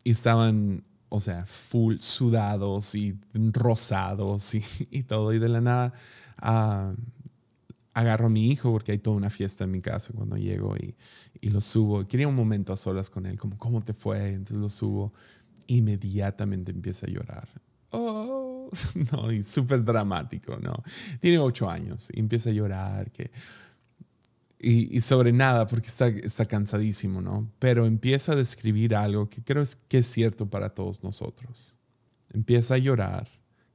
estaban, 0.05 0.85
o 1.09 1.19
sea, 1.19 1.47
full 1.47 1.97
sudados 1.99 2.95
y 2.95 3.19
rosados 3.33 4.55
y, 4.55 4.63
y 4.91 5.03
todo. 5.03 5.33
Y 5.33 5.41
de 5.41 5.49
la 5.49 5.61
nada 5.61 5.95
agarro 7.95 8.27
a 8.27 8.31
mi 8.31 8.51
hijo 8.51 8.73
porque 8.73 8.93
hay 8.93 8.99
toda 8.99 9.17
una 9.17 9.31
fiesta 9.31 9.65
en 9.65 9.71
mi 9.71 9.81
casa 9.81 10.13
cuando 10.13 10.37
llego 10.37 10.77
y, 10.77 10.95
y 11.41 11.51
lo 11.51 11.61
subo. 11.61 12.07
Quería 12.07 12.29
un 12.29 12.35
momento 12.35 12.73
a 12.73 12.77
solas 12.77 13.09
con 13.09 13.25
él, 13.25 13.39
como, 13.39 13.57
¿cómo 13.57 13.81
te 13.81 13.95
fue? 13.95 14.31
Entonces 14.31 14.59
lo 14.59 14.69
subo. 14.69 15.13
Inmediatamente 15.69 16.73
empieza 16.73 17.07
a 17.07 17.11
llorar. 17.11 17.49
Oh, 17.91 18.69
no, 19.13 19.31
y 19.31 19.45
súper 19.45 19.85
dramático, 19.85 20.59
¿no? 20.61 20.75
Tiene 21.21 21.39
ocho 21.39 21.71
años 21.71 22.09
y 22.13 22.19
empieza 22.19 22.51
a 22.51 22.53
llorar. 22.53 23.13
Que, 23.13 23.31
y, 24.59 24.97
y, 24.97 25.01
sobre 25.01 25.33
nada 25.33 25.67
porque 25.69 25.89
está, 25.89 26.09
está 26.09 26.47
cansadísimo, 26.47 27.23
¿no? 27.23 27.49
Pero 27.61 27.87
empieza 27.87 28.33
a 28.33 28.37
describir 28.37 28.97
algo 28.97 29.31
que 29.31 29.43
creo 29.43 29.63
que 29.89 29.99
es 29.99 30.07
cierto 30.09 30.51
para 30.51 30.71
todos 30.71 31.05
nosotros. 31.05 31.79
Empieza 32.33 32.75
a 32.75 32.79
llorar 32.79 33.29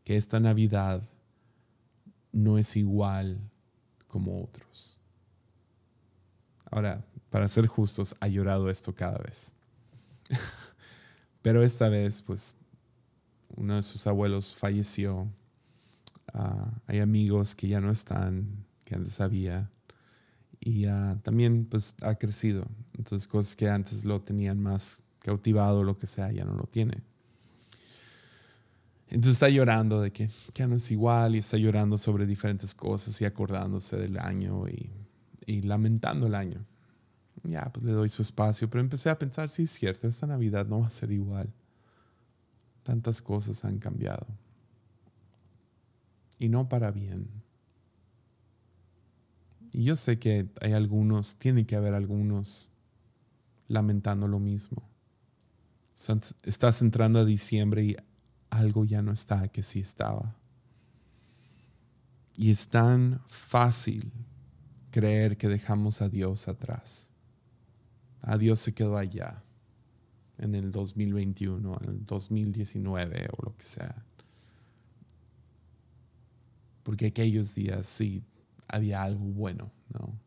que 0.03 0.17
esta 0.17 0.41
Navidad 0.41 1.03
no 2.33 2.57
es 2.57 2.75
igual 2.75 3.39
como 4.09 4.43
otros. 4.43 4.99
Ahora, 6.69 7.05
para 7.29 7.47
ser 7.47 7.67
justos, 7.67 8.15
ha 8.19 8.27
llorado 8.27 8.69
esto 8.69 8.93
cada 8.93 9.17
vez. 9.19 9.53
Pero 11.41 11.63
esta 11.63 11.87
vez, 11.87 12.21
pues, 12.21 12.57
uno 13.55 13.77
de 13.77 13.83
sus 13.83 14.05
abuelos 14.07 14.53
falleció. 14.55 15.31
Ah, 16.33 16.71
hay 16.85 16.99
amigos 16.99 17.55
que 17.55 17.67
ya 17.67 17.79
no 17.79 17.91
están, 17.91 18.65
que 18.83 18.95
antes 18.95 19.21
había. 19.21 19.71
Y 20.59 20.85
ah, 20.85 21.17
también, 21.23 21.65
pues, 21.65 21.95
ha 22.01 22.15
crecido. 22.15 22.67
Entonces, 22.97 23.27
cosas 23.27 23.55
que 23.55 23.69
antes 23.69 24.03
lo 24.03 24.21
tenían 24.21 24.61
más 24.61 25.03
cautivado, 25.19 25.83
lo 25.83 25.97
que 25.97 26.07
sea, 26.07 26.31
ya 26.31 26.43
no 26.45 26.53
lo 26.55 26.65
tiene. 26.65 27.01
Entonces 29.09 29.33
está 29.33 29.49
llorando 29.49 30.01
de 30.01 30.11
que 30.11 30.29
ya 30.53 30.67
no 30.67 30.75
es 30.75 30.91
igual 30.91 31.35
y 31.35 31.39
está 31.39 31.57
llorando 31.57 31.97
sobre 31.97 32.27
diferentes 32.27 32.75
cosas 32.75 33.19
y 33.21 33.25
acordándose 33.25 33.97
del 33.97 34.19
año 34.19 34.67
y, 34.67 34.91
y 35.47 35.63
lamentando 35.63 36.27
el 36.27 36.35
año. 36.35 36.63
Ya, 37.43 37.71
pues 37.71 37.85
le 37.85 37.91
doy 37.91 38.09
su 38.09 38.21
espacio, 38.21 38.69
pero 38.69 38.81
empecé 38.81 39.09
a 39.09 39.17
pensar, 39.17 39.49
sí 39.49 39.63
es 39.63 39.71
cierto, 39.71 40.07
esta 40.07 40.27
Navidad 40.27 40.67
no 40.67 40.81
va 40.81 40.87
a 40.87 40.91
ser 40.91 41.11
igual. 41.11 41.51
Tantas 42.83 43.21
cosas 43.21 43.65
han 43.65 43.79
cambiado. 43.79 44.27
Y 46.37 46.49
no 46.49 46.69
para 46.69 46.91
bien. 46.91 47.27
Y 49.71 49.83
yo 49.83 49.95
sé 49.95 50.19
que 50.19 50.49
hay 50.61 50.73
algunos, 50.73 51.35
tiene 51.37 51.65
que 51.65 51.75
haber 51.75 51.93
algunos 51.93 52.71
lamentando 53.67 54.27
lo 54.27 54.39
mismo. 54.39 54.87
Estás 56.43 56.81
entrando 56.81 57.19
a 57.19 57.25
diciembre 57.25 57.83
y 57.83 57.95
algo 58.49 58.85
ya 58.85 59.01
no 59.01 59.11
está 59.11 59.47
que 59.47 59.63
sí 59.63 59.79
estaba. 59.79 60.35
Y 62.35 62.51
es 62.51 62.69
tan 62.69 63.21
fácil 63.27 64.11
creer 64.91 65.37
que 65.37 65.47
dejamos 65.47 66.01
a 66.01 66.09
Dios 66.09 66.47
atrás. 66.47 67.11
A 68.21 68.37
Dios 68.37 68.59
se 68.59 68.73
quedó 68.73 68.97
allá, 68.97 69.43
en 70.37 70.55
el 70.55 70.71
2021, 70.71 71.79
en 71.81 71.89
el 71.89 72.05
2019 72.05 73.27
o 73.37 73.45
lo 73.45 73.57
que 73.57 73.65
sea. 73.65 74.05
Porque 76.83 77.07
aquellos 77.07 77.53
días 77.55 77.87
sí 77.87 78.23
había 78.67 79.03
algo 79.03 79.25
bueno, 79.25 79.71
¿no? 79.93 80.17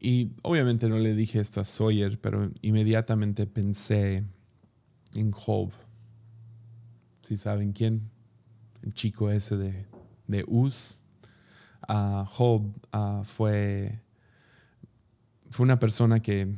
Y 0.00 0.32
obviamente 0.42 0.88
no 0.88 0.98
le 0.98 1.14
dije 1.14 1.40
esto 1.40 1.60
a 1.60 1.64
Sawyer, 1.64 2.20
pero 2.20 2.50
inmediatamente 2.62 3.46
pensé 3.46 4.24
en 5.14 5.32
Job. 5.32 5.70
Si 7.22 7.36
saben 7.36 7.72
quién, 7.72 8.10
el 8.82 8.94
chico 8.94 9.30
ese 9.30 9.56
de, 9.56 9.86
de 10.26 10.44
Uz. 10.46 11.00
Ah, 11.86 12.26
Job 12.28 12.72
ah, 12.92 13.22
fue, 13.24 14.00
fue 15.50 15.64
una 15.64 15.78
persona 15.78 16.20
que, 16.20 16.56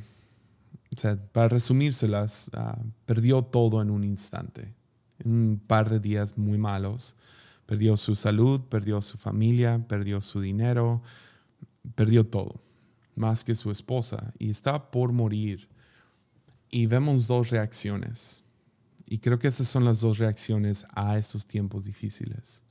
o 0.93 0.97
sea, 0.97 1.17
para 1.33 1.49
resumírselas, 1.49 2.51
uh, 2.57 2.85
perdió 3.05 3.43
todo 3.43 3.81
en 3.83 3.91
un 3.91 4.05
instante, 4.05 4.75
en 5.19 5.31
un 5.31 5.63
par 5.67 5.89
de 5.89 6.01
días 6.01 6.37
muy 6.37 6.59
malos. 6.59 7.17
Perdió 7.67 7.97
su 7.97 8.17
salud, 8.17 8.63
perdió 8.63 9.01
su 9.01 9.17
familia, 9.17 9.87
perdió 9.87 10.21
su 10.21 10.41
dinero, 10.41 11.03
perdió 11.95 12.27
todo, 12.27 12.61
más 13.15 13.45
que 13.45 13.55
su 13.55 13.71
esposa, 13.71 14.33
y 14.39 14.51
está 14.51 14.91
por 14.91 15.13
morir. 15.13 15.69
Y 16.71 16.87
vemos 16.87 17.27
dos 17.27 17.51
reacciones. 17.51 18.45
Y 19.07 19.19
creo 19.19 19.39
que 19.39 19.49
esas 19.49 19.67
son 19.67 19.85
las 19.85 20.01
dos 20.01 20.19
reacciones 20.19 20.87
a 20.95 21.19
estos 21.19 21.47
tiempos 21.47 21.85
difíciles. 21.85 22.63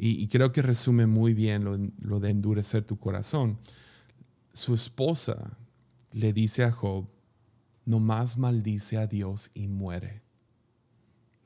Y, 0.00 0.28
creo 0.28 0.52
que 0.52 0.62
resume 0.62 1.06
muy 1.08 1.34
bien 1.34 1.64
lo, 1.98 2.20
de 2.20 2.30
endurecer 2.30 2.84
tu 2.84 3.00
corazón. 3.00 3.58
Su 4.52 4.72
esposa 4.72 5.56
le 6.12 6.32
dice 6.32 6.62
a 6.62 6.70
Job, 6.70 7.08
nomás 7.84 8.38
maldice 8.38 8.96
a 8.96 9.08
Dios 9.08 9.50
y 9.54 9.66
muere. 9.66 10.22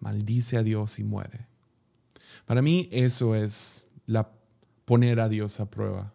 Maldice 0.01 0.59
a 0.59 0.63
Dios 0.63 0.99
y 0.99 1.05
muere. 1.05 1.47
Para 2.45 2.61
mí 2.61 2.91
eso 2.93 3.35
es 3.35 3.89
la 4.05 4.31
poner 4.85 5.21
a 5.21 5.31
Dios 5.31 5.59
a 5.59 5.71
prueba. 5.71 6.13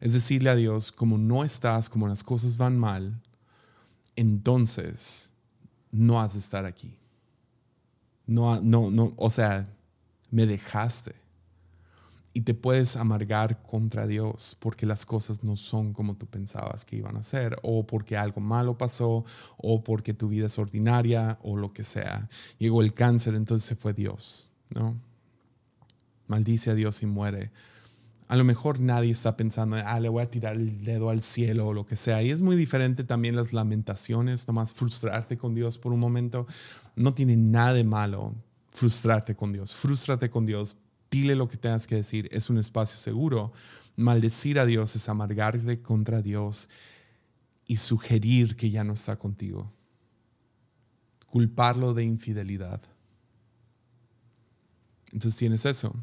Es 0.00 0.12
decirle 0.12 0.50
a 0.50 0.56
Dios, 0.56 0.92
como 0.92 1.16
no 1.16 1.42
estás, 1.42 1.88
como 1.88 2.06
las 2.06 2.22
cosas 2.22 2.58
van 2.58 2.78
mal, 2.78 3.22
entonces 4.16 5.30
no 5.90 6.20
has 6.20 6.34
de 6.34 6.40
estar 6.40 6.64
aquí. 6.64 6.96
No, 8.26 8.60
no, 8.60 8.90
no, 8.90 9.12
o 9.16 9.30
sea, 9.30 9.68
me 10.30 10.46
dejaste. 10.46 11.14
Y 12.32 12.42
te 12.42 12.54
puedes 12.54 12.96
amargar 12.96 13.60
contra 13.62 14.06
Dios 14.06 14.56
porque 14.60 14.86
las 14.86 15.04
cosas 15.04 15.42
no 15.42 15.56
son 15.56 15.92
como 15.92 16.16
tú 16.16 16.26
pensabas 16.26 16.84
que 16.84 16.94
iban 16.94 17.16
a 17.16 17.24
ser, 17.24 17.58
o 17.62 17.84
porque 17.84 18.16
algo 18.16 18.40
malo 18.40 18.78
pasó, 18.78 19.24
o 19.56 19.82
porque 19.82 20.14
tu 20.14 20.28
vida 20.28 20.46
es 20.46 20.58
ordinaria, 20.58 21.38
o 21.42 21.56
lo 21.56 21.72
que 21.72 21.82
sea. 21.82 22.28
Llegó 22.58 22.82
el 22.82 22.94
cáncer, 22.94 23.34
entonces 23.34 23.68
se 23.68 23.74
fue 23.74 23.94
Dios, 23.94 24.48
¿no? 24.72 24.96
Maldice 26.28 26.70
a 26.70 26.74
Dios 26.74 27.02
y 27.02 27.06
muere 27.06 27.50
a 28.30 28.36
lo 28.36 28.44
mejor 28.44 28.78
nadie 28.78 29.10
está 29.10 29.36
pensando, 29.36 29.76
ah, 29.84 29.98
le 29.98 30.08
voy 30.08 30.22
a 30.22 30.30
tirar 30.30 30.54
el 30.54 30.84
dedo 30.84 31.10
al 31.10 31.20
cielo 31.20 31.66
o 31.66 31.72
lo 31.72 31.84
que 31.84 31.96
sea. 31.96 32.22
Y 32.22 32.30
es 32.30 32.40
muy 32.40 32.54
diferente 32.54 33.02
también 33.02 33.34
las 33.34 33.52
lamentaciones, 33.52 34.46
nomás 34.46 34.72
frustrarte 34.72 35.36
con 35.36 35.52
Dios 35.56 35.78
por 35.78 35.92
un 35.92 35.98
momento. 35.98 36.46
No 36.94 37.12
tiene 37.12 37.36
nada 37.36 37.72
de 37.72 37.82
malo 37.82 38.36
frustrarte 38.70 39.34
con 39.34 39.52
Dios. 39.52 39.74
Frustrate 39.74 40.30
con 40.30 40.46
Dios, 40.46 40.78
dile 41.10 41.34
lo 41.34 41.48
que 41.48 41.56
tengas 41.56 41.88
que 41.88 41.96
decir, 41.96 42.28
es 42.30 42.48
un 42.50 42.58
espacio 42.58 43.00
seguro. 43.00 43.52
Maldecir 43.96 44.60
a 44.60 44.64
Dios 44.64 44.94
es 44.94 45.08
amargarte 45.08 45.82
contra 45.82 46.22
Dios 46.22 46.68
y 47.66 47.78
sugerir 47.78 48.54
que 48.54 48.70
ya 48.70 48.84
no 48.84 48.92
está 48.92 49.16
contigo. 49.16 49.72
Culparlo 51.26 51.94
de 51.94 52.04
infidelidad. 52.04 52.80
Entonces 55.06 55.36
tienes 55.36 55.66
eso. 55.66 55.96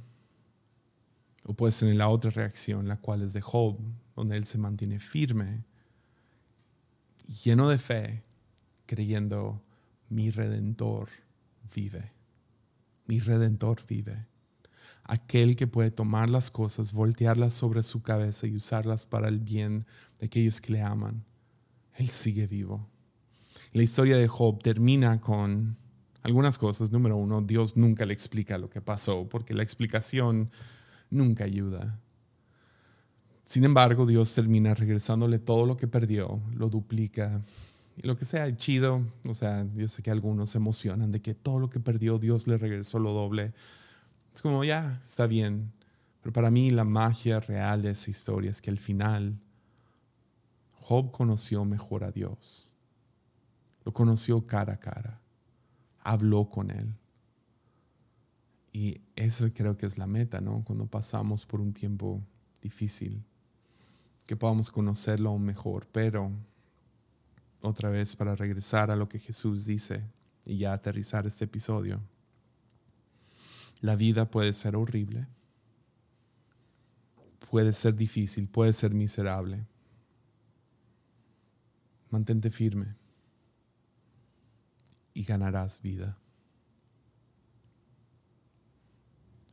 O 1.48 1.54
puedes 1.54 1.80
tener 1.80 1.96
la 1.96 2.10
otra 2.10 2.30
reacción, 2.30 2.88
la 2.88 2.98
cual 2.98 3.22
es 3.22 3.32
de 3.32 3.42
Job, 3.42 3.80
donde 4.16 4.36
él 4.36 4.46
se 4.46 4.58
mantiene 4.58 5.00
firme, 5.00 5.64
lleno 7.44 7.70
de 7.70 7.78
fe, 7.78 8.24
creyendo, 8.86 9.64
mi 10.10 10.30
redentor 10.30 11.10
vive. 11.74 12.12
Mi 13.06 13.22
redentor 13.22 13.80
vive. 13.88 14.28
Aquel 15.04 15.56
que 15.56 15.68
puede 15.68 15.90
tomar 15.90 16.30
las 16.30 16.52
cosas, 16.52 16.92
voltearlas 16.92 17.54
sobre 17.54 17.82
su 17.82 18.02
cabeza 18.02 18.46
y 18.46 18.56
usarlas 18.56 19.06
para 19.06 19.30
el 19.30 19.40
bien 19.40 19.86
de 20.20 20.26
aquellos 20.26 20.60
que 20.60 20.74
le 20.74 20.82
aman. 20.82 21.24
Él 21.96 22.10
sigue 22.10 22.46
vivo. 22.46 22.90
La 23.72 23.84
historia 23.84 24.18
de 24.18 24.28
Job 24.28 24.62
termina 24.62 25.22
con 25.22 25.78
algunas 26.24 26.58
cosas. 26.58 26.92
Número 26.92 27.16
uno, 27.16 27.42
Dios 27.42 27.78
nunca 27.78 28.06
le 28.06 28.14
explica 28.14 28.58
lo 28.58 28.70
que 28.70 28.82
pasó, 28.82 29.30
porque 29.30 29.54
la 29.54 29.64
explicación 29.64 30.50
nunca 31.10 31.44
ayuda. 31.44 32.00
Sin 33.44 33.64
embargo, 33.64 34.06
Dios 34.06 34.36
termina 34.36 34.74
regresándole 34.74 35.40
todo 35.40 35.66
lo 35.66 35.78
que 35.78 35.88
perdió, 35.88 36.42
lo 36.54 36.70
duplica. 36.70 37.42
Y 37.96 38.06
lo 38.06 38.18
que 38.18 38.26
sea 38.26 38.56
chido, 38.56 39.06
o 39.26 39.34
sea, 39.34 39.66
yo 39.74 39.88
sé 39.88 40.04
que 40.04 40.12
algunos 40.12 40.50
se 40.50 40.58
emocionan 40.58 41.12
de 41.12 41.22
que 41.22 41.34
todo 41.34 41.60
lo 41.60 41.70
que 41.70 41.80
perdió 41.80 42.20
Dios 42.20 42.46
le 42.48 42.58
regresó 42.58 43.00
lo 43.00 43.14
doble. 43.14 43.54
Es 44.36 44.42
como, 44.42 44.64
ya, 44.64 45.00
está 45.02 45.28
bien. 45.28 45.72
Pero 46.22 46.34
para 46.34 46.52
mí 46.52 46.72
la 46.72 46.84
magia 46.84 47.40
real 47.40 47.82
de 47.82 47.92
esa 47.92 48.12
historia 48.12 48.52
es 48.52 48.62
que 48.62 48.70
al 48.70 48.80
final 48.80 49.40
Job 50.74 51.12
conoció 51.12 51.64
mejor 51.64 52.04
a 52.04 52.12
Dios. 52.12 52.76
Lo 53.86 53.94
conoció 53.94 54.46
cara 54.46 54.74
a 54.74 54.80
cara. 54.80 55.22
Habló 56.00 56.50
con 56.50 56.70
él. 56.70 56.94
Y 58.78 59.02
eso 59.16 59.52
creo 59.56 59.76
que 59.76 59.88
es 59.88 59.98
la 59.98 60.06
meta, 60.06 60.40
¿no? 60.40 60.64
Cuando 60.64 60.86
pasamos 60.86 61.48
por 61.48 61.62
un 61.62 61.74
tiempo 61.74 62.22
difícil, 62.62 63.24
que 64.28 64.36
podamos 64.36 64.70
conocerlo 64.70 65.36
mejor. 65.40 65.88
Pero, 65.92 66.32
otra 67.62 67.90
vez, 67.90 68.16
para 68.16 68.36
regresar 68.36 68.92
a 68.92 68.96
lo 68.96 69.10
que 69.10 69.18
Jesús 69.18 69.66
dice 69.66 70.04
y 70.46 70.60
ya 70.60 70.74
aterrizar 70.74 71.26
este 71.26 71.46
episodio, 71.46 72.00
la 73.82 73.96
vida 73.96 74.30
puede 74.30 74.54
ser 74.54 74.76
horrible, 74.76 75.28
puede 77.50 77.74
ser 77.74 77.96
difícil, 77.96 78.48
puede 78.48 78.74
ser 78.74 78.94
miserable. 78.94 79.66
Mantente 82.12 82.52
firme 82.52 82.96
y 85.16 85.24
ganarás 85.24 85.82
vida. 85.82 86.16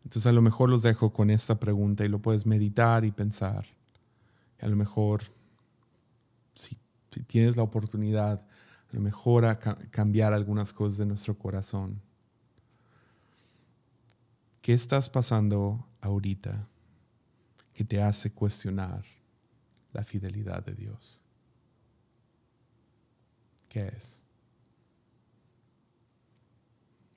Entonces 0.05 0.27
a 0.27 0.33
lo 0.33 0.43
mejor 0.43 0.71
los 0.71 0.83
dejo 0.83 1.13
con 1.13 1.31
esta 1.31 1.59
pregunta 1.59 2.05
y 2.05 2.09
lo 2.09 2.21
puedes 2.21 2.47
meditar 2.47 3.05
y 3.05 3.11
pensar. 3.11 3.67
a 4.61 4.69
lo 4.69 4.77
mejor, 4.77 5.23
si, 6.55 6.79
tienes 7.27 7.57
la 7.57 7.63
oportunidad, 7.63 8.41
a 8.41 8.95
lo 8.95 9.01
mejor 9.01 9.45
a 9.45 9.59
cambiar 9.59 10.33
algunas 10.33 10.73
cosas 10.73 10.99
de 10.99 11.07
nuestro 11.07 11.37
corazón. 11.37 12.01
¿Qué 14.63 14.73
estás 14.73 15.11
pasando 15.11 15.87
ahorita 16.01 16.67
que 17.75 17.85
te 17.85 18.03
hace 18.03 18.31
cuestionar 18.31 19.05
la 19.93 20.03
fidelidad 20.03 20.65
de 20.65 20.75
Dios? 20.75 21.21
¿Qué 23.69 23.89
es? 23.89 24.23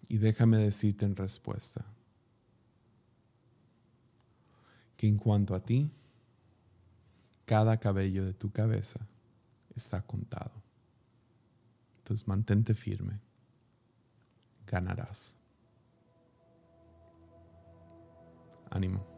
Y 0.09 0.17
déjame 0.17 0.57
decirte 0.57 1.05
en 1.05 1.15
respuesta 1.15 1.85
que 4.97 5.07
en 5.07 5.17
cuanto 5.17 5.55
a 5.55 5.61
ti, 5.61 5.89
cada 7.45 7.77
cabello 7.77 8.25
de 8.25 8.33
tu 8.33 8.51
cabeza 8.51 8.99
está 9.75 10.01
contado. 10.01 10.51
Entonces 11.99 12.27
mantente 12.27 12.73
firme. 12.73 13.19
Ganarás. 14.65 15.37
Ánimo. 18.69 19.16